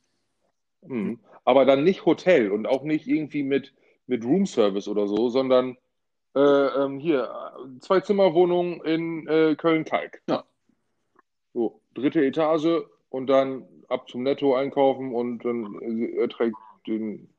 [0.86, 1.20] Mhm.
[1.46, 3.74] Aber dann nicht Hotel und auch nicht irgendwie mit,
[4.08, 5.78] mit Roomservice oder so, sondern
[6.36, 10.22] äh, ähm, hier, äh, Zwei-Zimmer-Wohnung in äh, Köln-Kalk.
[10.30, 10.44] Ja.
[11.94, 16.56] Dritte Etage und dann ab zum Netto einkaufen und dann äh, er trägt
[16.88, 17.30] den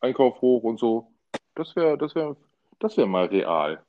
[0.00, 1.12] Einkauf hoch und so.
[1.54, 2.36] Das wäre, das wäre,
[2.78, 3.82] das wäre mal real.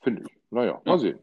[0.00, 0.28] Finde ich.
[0.50, 0.98] Naja, mal Ja.
[0.98, 1.18] sehen.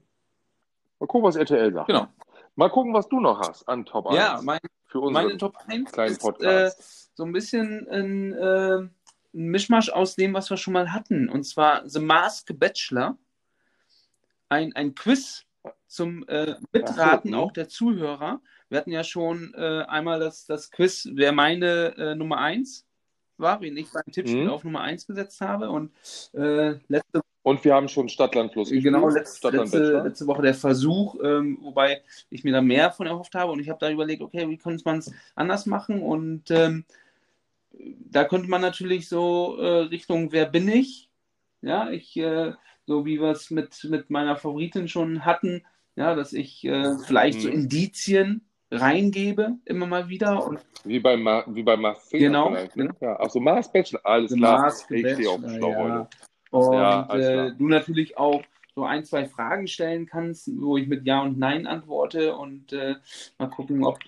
[0.99, 1.87] Mal gucken, was RTL sagt.
[1.87, 2.07] Genau.
[2.55, 5.91] Mal gucken, was du noch hast an Top 1 Ja, mein, für meine Top 1
[5.91, 7.15] kleinen ist äh, Podcast.
[7.17, 8.91] so ein bisschen ein, äh, ein
[9.33, 11.27] Mischmasch aus dem, was wir schon mal hatten.
[11.27, 13.17] Und zwar The Masked Bachelor.
[14.47, 15.43] Ein, ein Quiz
[15.95, 18.41] zum äh, Mitraten so, auch der Zuhörer.
[18.69, 22.85] Wir hatten ja schon äh, einmal das, das Quiz, wer meine äh, Nummer 1
[23.37, 24.49] war, wen ich beim Tippspiel Mhm.
[24.49, 25.69] auf Nummer 1 gesetzt habe.
[25.69, 25.91] Und
[26.33, 30.53] äh, letzte Und wir haben schon Stadtland Fluss Genau, letzt, Stadtland letzte, letzte Woche der
[30.53, 34.21] Versuch, ähm, wobei ich mir da mehr von erhofft habe und ich habe da überlegt,
[34.21, 36.85] okay, wie könnte man es anders machen und ähm,
[38.11, 41.09] da könnte man natürlich so äh, Richtung Wer bin ich?
[41.61, 42.53] Ja, ich, äh,
[42.85, 45.63] so wie wir es mit, mit meiner Favoritin schon hatten,
[45.95, 47.53] ja, dass ich äh, vielleicht so Mhm.
[47.53, 52.49] Indizien reingebe, immer mal wieder und Wie beim, Ma wie beim Mars Genau.
[52.49, 52.67] Ne?
[52.73, 52.93] genau.
[52.99, 54.01] Ja, ach so, Mars Bachelor.
[54.05, 54.61] Alles The klar.
[54.61, 55.77] Masked ich stehe auf dem Schlauch ja.
[55.83, 56.09] heute.
[56.51, 58.43] Und Ja, äh, du natürlich auch
[58.73, 62.95] so ein, zwei Fragen stellen kannst, wo ich mit Ja und Nein antworte und äh,
[63.37, 63.99] mal gucken, ob,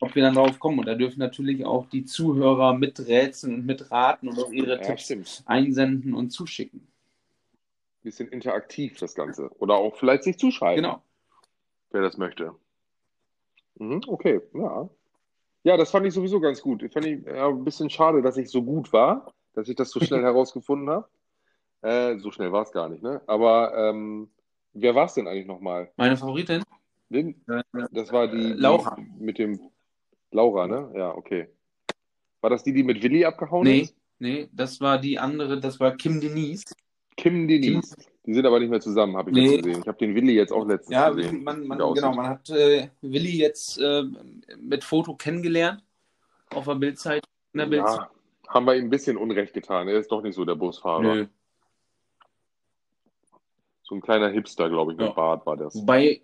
[0.00, 0.80] ob wir dann drauf kommen.
[0.80, 5.04] Und da dürfen natürlich auch die Zuhörer miträtseln und mitraten und auch ihre Ja, Tipps
[5.04, 5.42] stimmt.
[5.46, 6.86] einsenden und zuschicken.
[8.02, 9.50] Bisschen interaktiv das Ganze.
[9.60, 11.02] Oder auch vielleicht sich zuschreiben, Genau.
[11.92, 12.54] Wer das möchte.
[13.76, 14.88] Mhm, okay, ja.
[15.64, 16.82] Ja, das fand ich sowieso ganz gut.
[16.82, 19.90] Ich fand ich ja, ein bisschen schade, dass ich so gut war, dass ich das
[19.90, 21.08] so schnell herausgefunden habe.
[21.82, 23.20] Äh, so schnell war es gar nicht, ne?
[23.26, 24.28] Aber ähm,
[24.72, 25.90] wer war es denn eigentlich nochmal?
[25.96, 26.62] Meine Favoritin?
[27.08, 27.40] Wen?
[27.48, 27.62] Äh,
[27.92, 28.96] Das war die, die Laura.
[29.18, 29.60] mit dem
[30.30, 30.90] Laura, ne?
[30.96, 31.48] Ja, okay.
[32.40, 33.96] War das die, die mit Willi abgehauen Nee, ist?
[34.18, 36.64] nee, das war die andere, das war Kim Denise.
[37.16, 37.94] Kim Denise.
[38.24, 39.50] Die sind aber nicht mehr zusammen, habe ich Nee.
[39.56, 39.80] jetzt gesehen.
[39.82, 41.42] Ich habe den Willi jetzt auch letztens Ja, gesehen.
[41.42, 42.02] man, man, aussieht.
[42.04, 44.04] genau, man hat äh, Willi jetzt äh,
[44.60, 45.82] mit Foto kennengelernt
[46.50, 47.24] auf der Bildzeit.
[47.52, 47.68] In der.
[47.78, 48.10] Ja,
[48.48, 49.88] haben wir ihm ein bisschen Unrecht getan.
[49.88, 51.02] Er ist doch nicht so der Busfahrer.
[51.02, 51.26] Nö.
[53.82, 55.12] So ein kleiner Hipster, glaube ich, mit Ja.
[55.12, 55.74] Bart war das.
[55.74, 56.20] Wobei äh,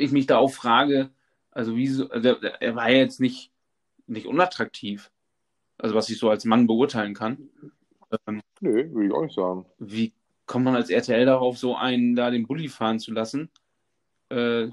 [0.00, 1.10] ich mich da auch frage,
[1.52, 3.52] also wieso, also er war ja jetzt nicht,
[4.06, 5.10] nicht unattraktiv,
[5.78, 7.48] also was ich so als Mann beurteilen kann.
[8.26, 9.64] Ähm, Nö, würde ich auch nicht sagen.
[9.78, 10.12] wie
[10.50, 13.50] kommt man als RTL darauf, so einen da den Bulli fahren zu lassen?
[14.30, 14.68] Äh,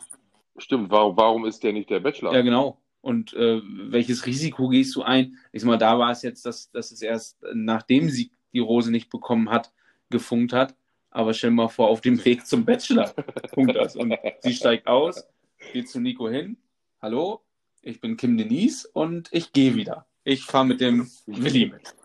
[0.58, 2.34] Stimmt, warum, warum ist der nicht der Bachelor?
[2.34, 2.82] ja, genau.
[3.02, 5.38] Und äh, welches Risiko gehst du ein?
[5.52, 8.92] Ich sag mal, da war es jetzt, dass, dass es erst nachdem sie die Rose
[8.92, 9.72] nicht bekommen hat,
[10.10, 10.76] gefunkt hat.
[11.12, 13.14] Aber stell mal vor, auf dem Weg zum Bachelor
[13.54, 13.96] funkt das.
[13.96, 15.28] Und sie steigt aus,
[15.74, 16.58] geht zu Nico hin.
[17.02, 17.42] Hallo,
[17.84, 20.08] ich bin Kim Denise und ich gehe wieder.
[20.24, 21.96] Ich fahre mit dem Willi mit.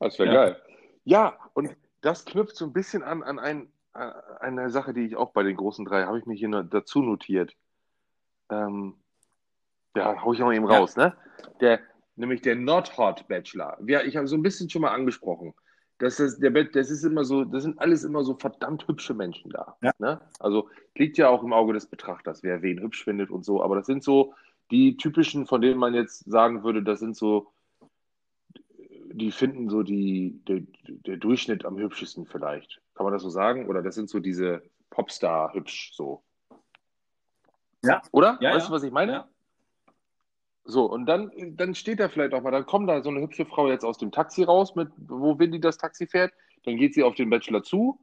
[0.00, 0.34] Das wäre Ja.
[0.34, 0.62] geil.
[1.04, 1.70] Ja, und
[2.00, 5.42] das knüpft so ein bisschen an, an ein, äh, eine Sache, die ich auch bei
[5.42, 7.54] den großen drei, habe ich mir hier dazu notiert.
[8.50, 8.96] Ähm,
[9.96, 10.78] ja, hau ich mal eben Ja.
[10.78, 11.14] raus, ne?
[11.60, 11.80] Der,
[12.16, 13.78] nämlich der Not Hot Bachelor.
[13.86, 15.54] Ja, ich habe so ein bisschen schon mal angesprochen.
[15.98, 19.50] Das ist, der, das ist immer so, das sind alles immer so verdammt hübsche Menschen
[19.50, 19.76] da.
[19.82, 19.92] Ja.
[19.98, 20.20] Ne?
[20.38, 23.62] Also liegt ja auch im Auge des Betrachters, wer wen hübsch findet und so.
[23.62, 24.34] Aber das sind so
[24.70, 27.48] die typischen, von denen man jetzt sagen würde, das sind so
[29.20, 32.80] die finden so die, der, der Durchschnitt am hübschesten vielleicht.
[32.94, 33.68] Kann man das so sagen?
[33.68, 36.22] Oder das sind so diese Popstar-hübsch so.
[37.84, 38.02] Ja.
[38.12, 38.38] Oder?
[38.40, 38.68] Ja, weißt ja.
[38.68, 39.12] du, was ich meine?
[39.12, 39.28] Ja.
[40.64, 43.46] So, und dann, dann steht da vielleicht auch mal, dann kommt da so eine hübsche
[43.46, 46.32] Frau jetzt aus dem Taxi raus, mit, wo Windy das Taxi fährt,
[46.64, 47.98] dann geht sie auf den Bachelor zu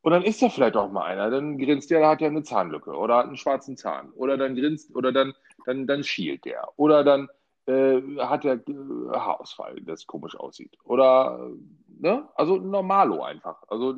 [0.00, 2.42] Und dann ist da vielleicht auch mal einer, dann grinst der, der hat ja eine
[2.42, 4.10] Zahnlücke oder hat einen schwarzen Zahn.
[4.12, 5.34] Oder dann grinst, oder dann,
[5.66, 6.68] dann, dann schielt der.
[6.76, 7.28] Oder dann
[7.68, 8.72] äh, hat der äh,
[9.12, 10.76] Haarausfall, das komisch aussieht.
[10.84, 11.50] Oder,
[11.88, 12.28] ne?
[12.34, 13.62] Also normalo einfach.
[13.68, 13.94] Also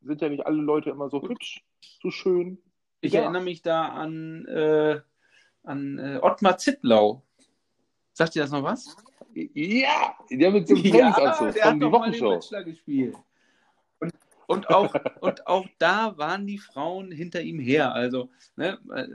[0.00, 1.62] sind ja nicht alle Leute immer so hübsch,
[2.02, 2.58] so schön.
[3.02, 3.20] Ich Ja.
[3.22, 5.00] erinnere mich da an, äh,
[5.64, 7.22] an äh, Ottmar Zittlau.
[8.12, 8.96] Sagt ihr das noch was?
[9.34, 12.40] Ja, der mit so einem Trainingsanzug der von hat die Wochenshow.
[12.64, 13.16] Gespielt.
[14.00, 14.12] Und,
[14.46, 17.92] und, auch, und auch da waren die Frauen hinter ihm her.
[17.94, 19.06] Also, ne, äh,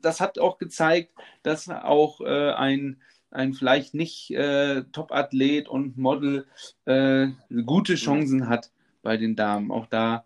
[0.00, 6.46] das hat auch gezeigt, dass auch äh, ein, ein vielleicht nicht äh, Top-Athlet und Model
[6.86, 7.28] äh,
[7.66, 8.70] gute Chancen hat
[9.02, 9.70] bei den Damen.
[9.70, 10.24] Auch da.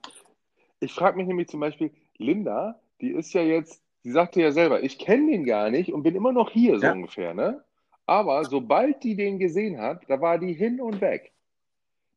[0.80, 4.82] Ich frage mich nämlich zum Beispiel, Linda, die ist ja jetzt, sie sagte ja selber,
[4.82, 6.92] ich kenne den gar nicht und bin immer noch hier, so Ja.
[6.92, 7.62] ungefähr, ne?
[8.06, 11.32] Aber sobald die den gesehen hat, da war die hin und weg.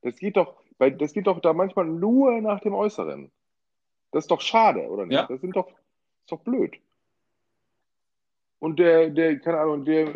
[0.02, 3.32] Das geht doch, das geht doch da manchmal nur nach dem Äußeren.
[4.12, 5.16] Das ist doch schade, oder nicht?
[5.16, 5.28] Ja.
[5.28, 6.76] Das sind doch, ist doch blöd.
[8.66, 10.12] Und der, der, keine Ahnung, der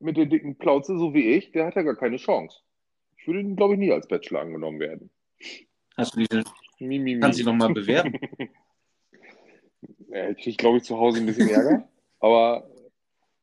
[0.00, 2.58] mit der dicken Plauze, so wie ich, der hat ja gar keine Chance.
[3.16, 5.10] Ich würde, glaube ich, nie als Bachelor angenommen werden.
[5.96, 6.42] Hast du diese,
[6.80, 7.20] Mi, mi, mi.
[7.20, 8.18] kannst dich nochmal bewerben.
[10.08, 11.88] Ja, ich kriege, glaube ich, zu Hause ein bisschen Ärger.
[12.20, 12.68] Aber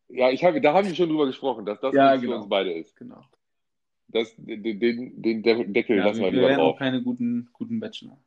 [0.10, 2.34] ja, ich habe, da haben wir schon drüber gesprochen, dass das Ja, genau.
[2.34, 2.96] für uns beide ist.
[2.96, 3.22] genau.
[4.10, 4.80] Das, den, den,
[5.22, 6.80] den De- Deckel Ja, lassen wir, wir wir lieber wären auch drauf.
[6.80, 8.20] keine guten, guten Bachelor.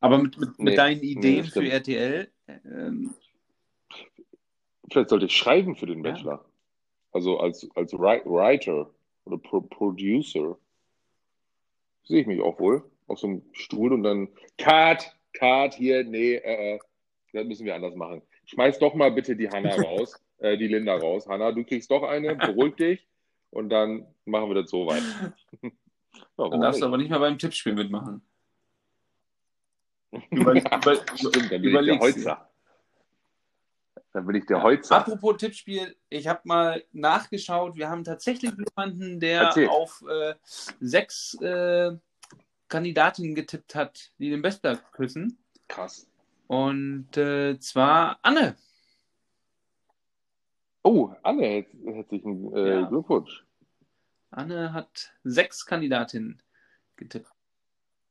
[0.00, 1.64] Aber mit, mit, Nee, mit deinen nee, Ideen das für.
[1.68, 2.28] RTL,
[2.64, 3.14] ähm,
[4.92, 6.10] Vielleicht sollte ich schreiben für den Ja.
[6.12, 6.44] Bachelor.
[7.12, 8.90] Also als, als Wri- Writer
[9.24, 10.56] oder Pro Producer.
[12.04, 12.82] Sehe ich mich auch wohl.
[13.06, 14.28] Auf so einem Stuhl und dann
[14.58, 16.78] Cut, Cut hier, nee, äh, äh,
[17.32, 18.22] das müssen wir anders machen.
[18.46, 21.26] Schmeiß doch mal bitte die Hanna raus, äh, die Linda raus.
[21.28, 23.06] Hanna, du kriegst doch eine, beruhig dich
[23.50, 25.02] und dann machen wir das so weit.
[25.62, 25.70] ja,
[26.48, 26.88] dann darfst du nicht?
[26.88, 28.22] aber nicht mal beim Tippspiel mitmachen.
[30.30, 31.98] Über, über, Stimmt, dann bin ich der.
[31.98, 32.48] Holzer.
[34.12, 34.62] Dann bin ich der Ja.
[34.62, 34.96] Holzer.
[34.96, 37.76] Apropos Tippspiel, ich habe mal nachgeschaut.
[37.76, 39.68] Wir haben tatsächlich jemanden, der Erzähl.
[39.68, 40.34] auf äh,
[40.80, 41.96] sechs äh,
[42.68, 45.38] Kandidatinnen getippt hat, die den Bestberg küssen.
[45.68, 46.06] Krass.
[46.46, 48.56] Und äh, zwar Anne.
[50.82, 52.88] Oh, Anne, herz- herzlichen äh, Ja.
[52.88, 53.44] Glückwunsch.
[54.30, 56.42] Anne hat sechs Kandidatinnen
[56.96, 57.28] getippt.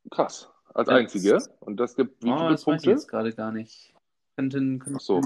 [0.10, 0.50] Krass.
[0.74, 0.96] Als Ja.
[0.96, 1.38] einzige.
[1.60, 2.90] Und das gibt wie oh, viele das weiß ich Punkte?
[2.92, 3.94] jetzt gerade gar nicht.
[4.36, 5.22] Könnten, könnten, Ach so.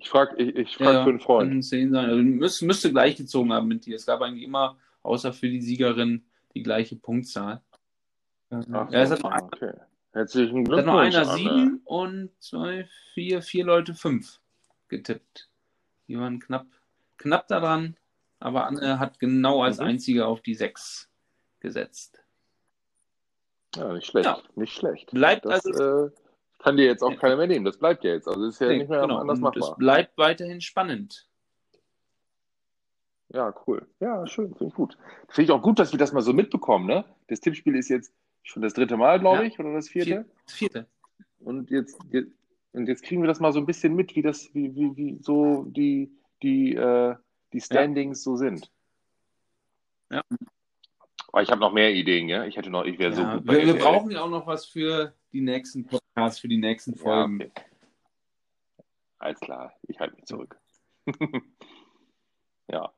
[0.00, 1.48] Ich frage ich, ich frag ja, für einen Freund.
[1.50, 2.06] könnten zehn sein.
[2.08, 3.96] Also müsste, müsste gleich gezogen haben mit dir.
[3.96, 6.24] Es gab eigentlich immer, außer für die Siegerin,
[6.54, 7.60] die gleiche Punktzahl.
[8.50, 9.72] Ach ja, es hat noch, ein- okay.
[10.12, 14.40] Herzlichen es hat noch Glückwunsch, einer sieben und zwei, vier, vier Leute fünf
[14.88, 15.48] getippt.
[16.08, 16.66] Die waren knapp,
[17.18, 17.96] knapp daran,
[18.40, 19.84] aber Anne hat genau als Mhm.
[19.86, 21.08] einzige auf die sechs
[21.60, 22.24] gesetzt.
[23.76, 24.26] Ja, nicht schlecht.
[24.26, 24.38] Ja.
[24.56, 25.10] Nicht schlecht.
[25.12, 26.10] Bleibt Das also äh,
[26.62, 27.64] kann dir jetzt auch keiner mehr nehmen.
[27.64, 28.28] Das bleibt ja jetzt.
[28.28, 29.18] Also ist ja Nee, nicht mehr genau.
[29.18, 29.76] anders Und es machbar.
[29.78, 31.26] bleibt weiterhin spannend.
[33.32, 33.86] Ja, cool.
[34.00, 34.48] Ja, schön.
[34.54, 34.98] Finde ich gut.
[35.28, 36.86] Finde ich auch gut, dass wir das mal so mitbekommen.
[36.86, 37.04] Ne?
[37.28, 39.42] Das Tippspiel ist jetzt schon das dritte Mal, glaube Ja.
[39.44, 40.26] ich, oder das vierte.
[40.46, 40.86] Vierte.
[41.38, 42.32] Und jetzt, jetzt,
[42.72, 45.18] und jetzt kriegen wir das mal so ein bisschen mit, wie das, wie, wie, wie
[45.22, 46.10] so die,
[46.42, 47.14] die, äh,
[47.52, 48.70] die Standings so sind.
[50.10, 50.22] Ja.
[51.32, 52.44] Aber ich habe noch mehr Ideen, ja.
[52.44, 54.46] Ich hätte noch, ich wäre so Ja, gut bei wir, wir brauchen ja auch noch
[54.48, 55.86] was für die nächsten
[56.20, 57.36] Podcasts, für die nächsten Ja, Folgen.
[57.36, 57.50] okay.
[59.18, 60.58] Alles klar, ich halte mich zurück.
[62.68, 62.92] ja.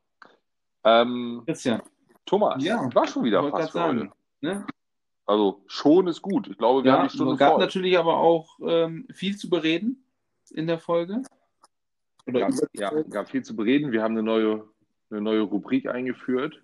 [0.84, 1.82] Ähm, Christian,
[2.26, 4.12] Thomas, Ja, war schon wieder fast sagen.
[4.40, 4.66] ne?
[5.26, 6.48] Also schon ist gut.
[6.48, 7.60] Ich glaube, wir haben Ja, die Stunde es gab voll.
[7.60, 10.04] natürlich aber auch ähm, viel zu bereden
[10.50, 11.22] in der Folge.
[12.26, 13.10] Oder gab, ja, Folge.
[13.10, 13.92] gab viel zu bereden.
[13.92, 14.68] Wir haben eine neue,
[15.10, 16.60] eine neue Rubrik eingeführt.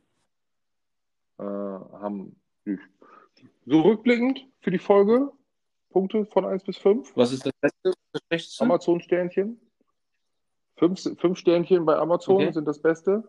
[1.38, 2.36] Äh, haben
[3.66, 5.32] so rückblickend für die Folge
[5.90, 7.16] Punkte von 1 bis 5.
[7.16, 8.62] Was ist das Beste?
[8.64, 9.60] Amazon-Sternchen.
[10.76, 12.52] Fünf, fünf Sternchen bei Amazon Okay.
[12.52, 13.28] sind das Beste.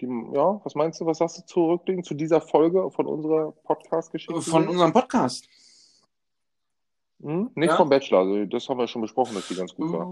[0.00, 4.40] Die, ja, was meinst du, was sagst du zurückblickend zu dieser Folge von unserer Podcast-Geschichte?
[4.42, 5.48] Von unserem Podcast.
[7.20, 7.50] Hm?
[7.54, 7.76] Nicht Ja.
[7.76, 10.06] vom Bachelor, also das haben wir schon besprochen, dass die ganz gut war.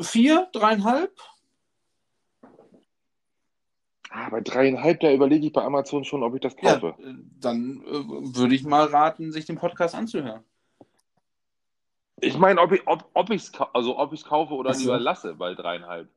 [0.00, 1.12] Vier, dreieinhalb?
[4.14, 7.02] Ah, bei dreieinhalb, da überlege ich bei Amazon schon, ob ich das Ja, kaufe.
[7.02, 10.44] äh, dann äh, würde ich mal raten, sich den Podcast anzuhören.
[12.20, 15.54] Ich meine, ob ich ob, ob ich's, also ob ich's kaufe oder lieber lasse bei
[15.54, 16.08] dreieinhalb.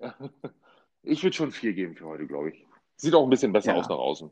[1.04, 2.66] Ich würde schon vier geben für heute, glaube ich.
[2.96, 3.78] Sieht auch ein bisschen besser Ja.
[3.78, 4.30] aus nach außen.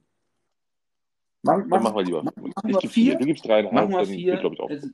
[1.42, 2.22] Machen, Dann machen wir lieber.
[2.24, 3.16] machen ich gebe vier.
[3.16, 4.42] Du gibst dreieinhalb, Machen wir vier.
[4.42, 4.68] wird, ich, auch.
[4.68, 4.88] Also,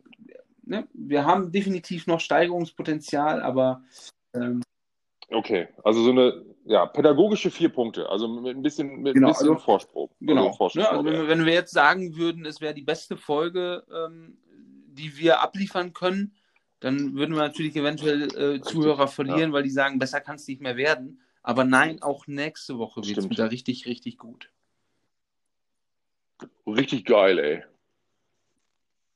[0.64, 3.82] ne, wir haben definitiv noch Steigerungspotenzial, aber
[4.34, 4.62] ähm,
[5.32, 9.32] Okay, also so eine ja, pädagogische vier Punkte, also mit ein bisschen, mit Genau, ein
[9.32, 10.10] bisschen also- Vorsprung.
[10.20, 10.46] Genau.
[10.46, 13.16] Also Vorsprung Ne, also wenn, wir, wenn wir jetzt sagen würden, es wäre die beste
[13.16, 14.36] Folge, ähm,
[14.86, 16.34] die wir abliefern können,
[16.80, 20.60] dann würden wir natürlich eventuell äh, Zuhörer verlieren, weil die sagen, besser kann es nicht
[20.60, 21.20] mehr werden.
[21.42, 24.50] Aber nein, auch nächste Woche wird es wieder richtig, richtig gut.
[26.66, 27.64] Richtig geil, ey.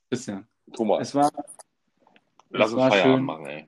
[0.08, 1.30] Christian, Thomas, es war,
[2.50, 3.24] lass es uns Feierabend schön.
[3.24, 3.66] machen, ey.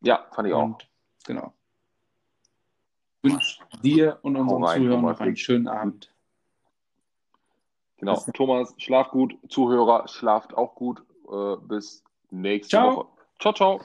[0.00, 0.62] Ja, fand ich auch.
[0.62, 0.88] Und
[1.24, 1.52] genau.
[3.22, 5.18] Ich wünsche dir und unseren rein, Zuhörern Thomas.
[5.18, 6.14] noch einen schönen Abend.
[7.96, 8.14] Genau.
[8.14, 8.26] Bis.
[8.34, 9.36] Thomas, schlaf gut.
[9.48, 11.02] Zuhörer, schlaft auch gut.
[11.30, 12.96] Äh, bis nächste Ciao.
[12.96, 13.08] Woche.
[13.40, 13.80] Ciao, ciao.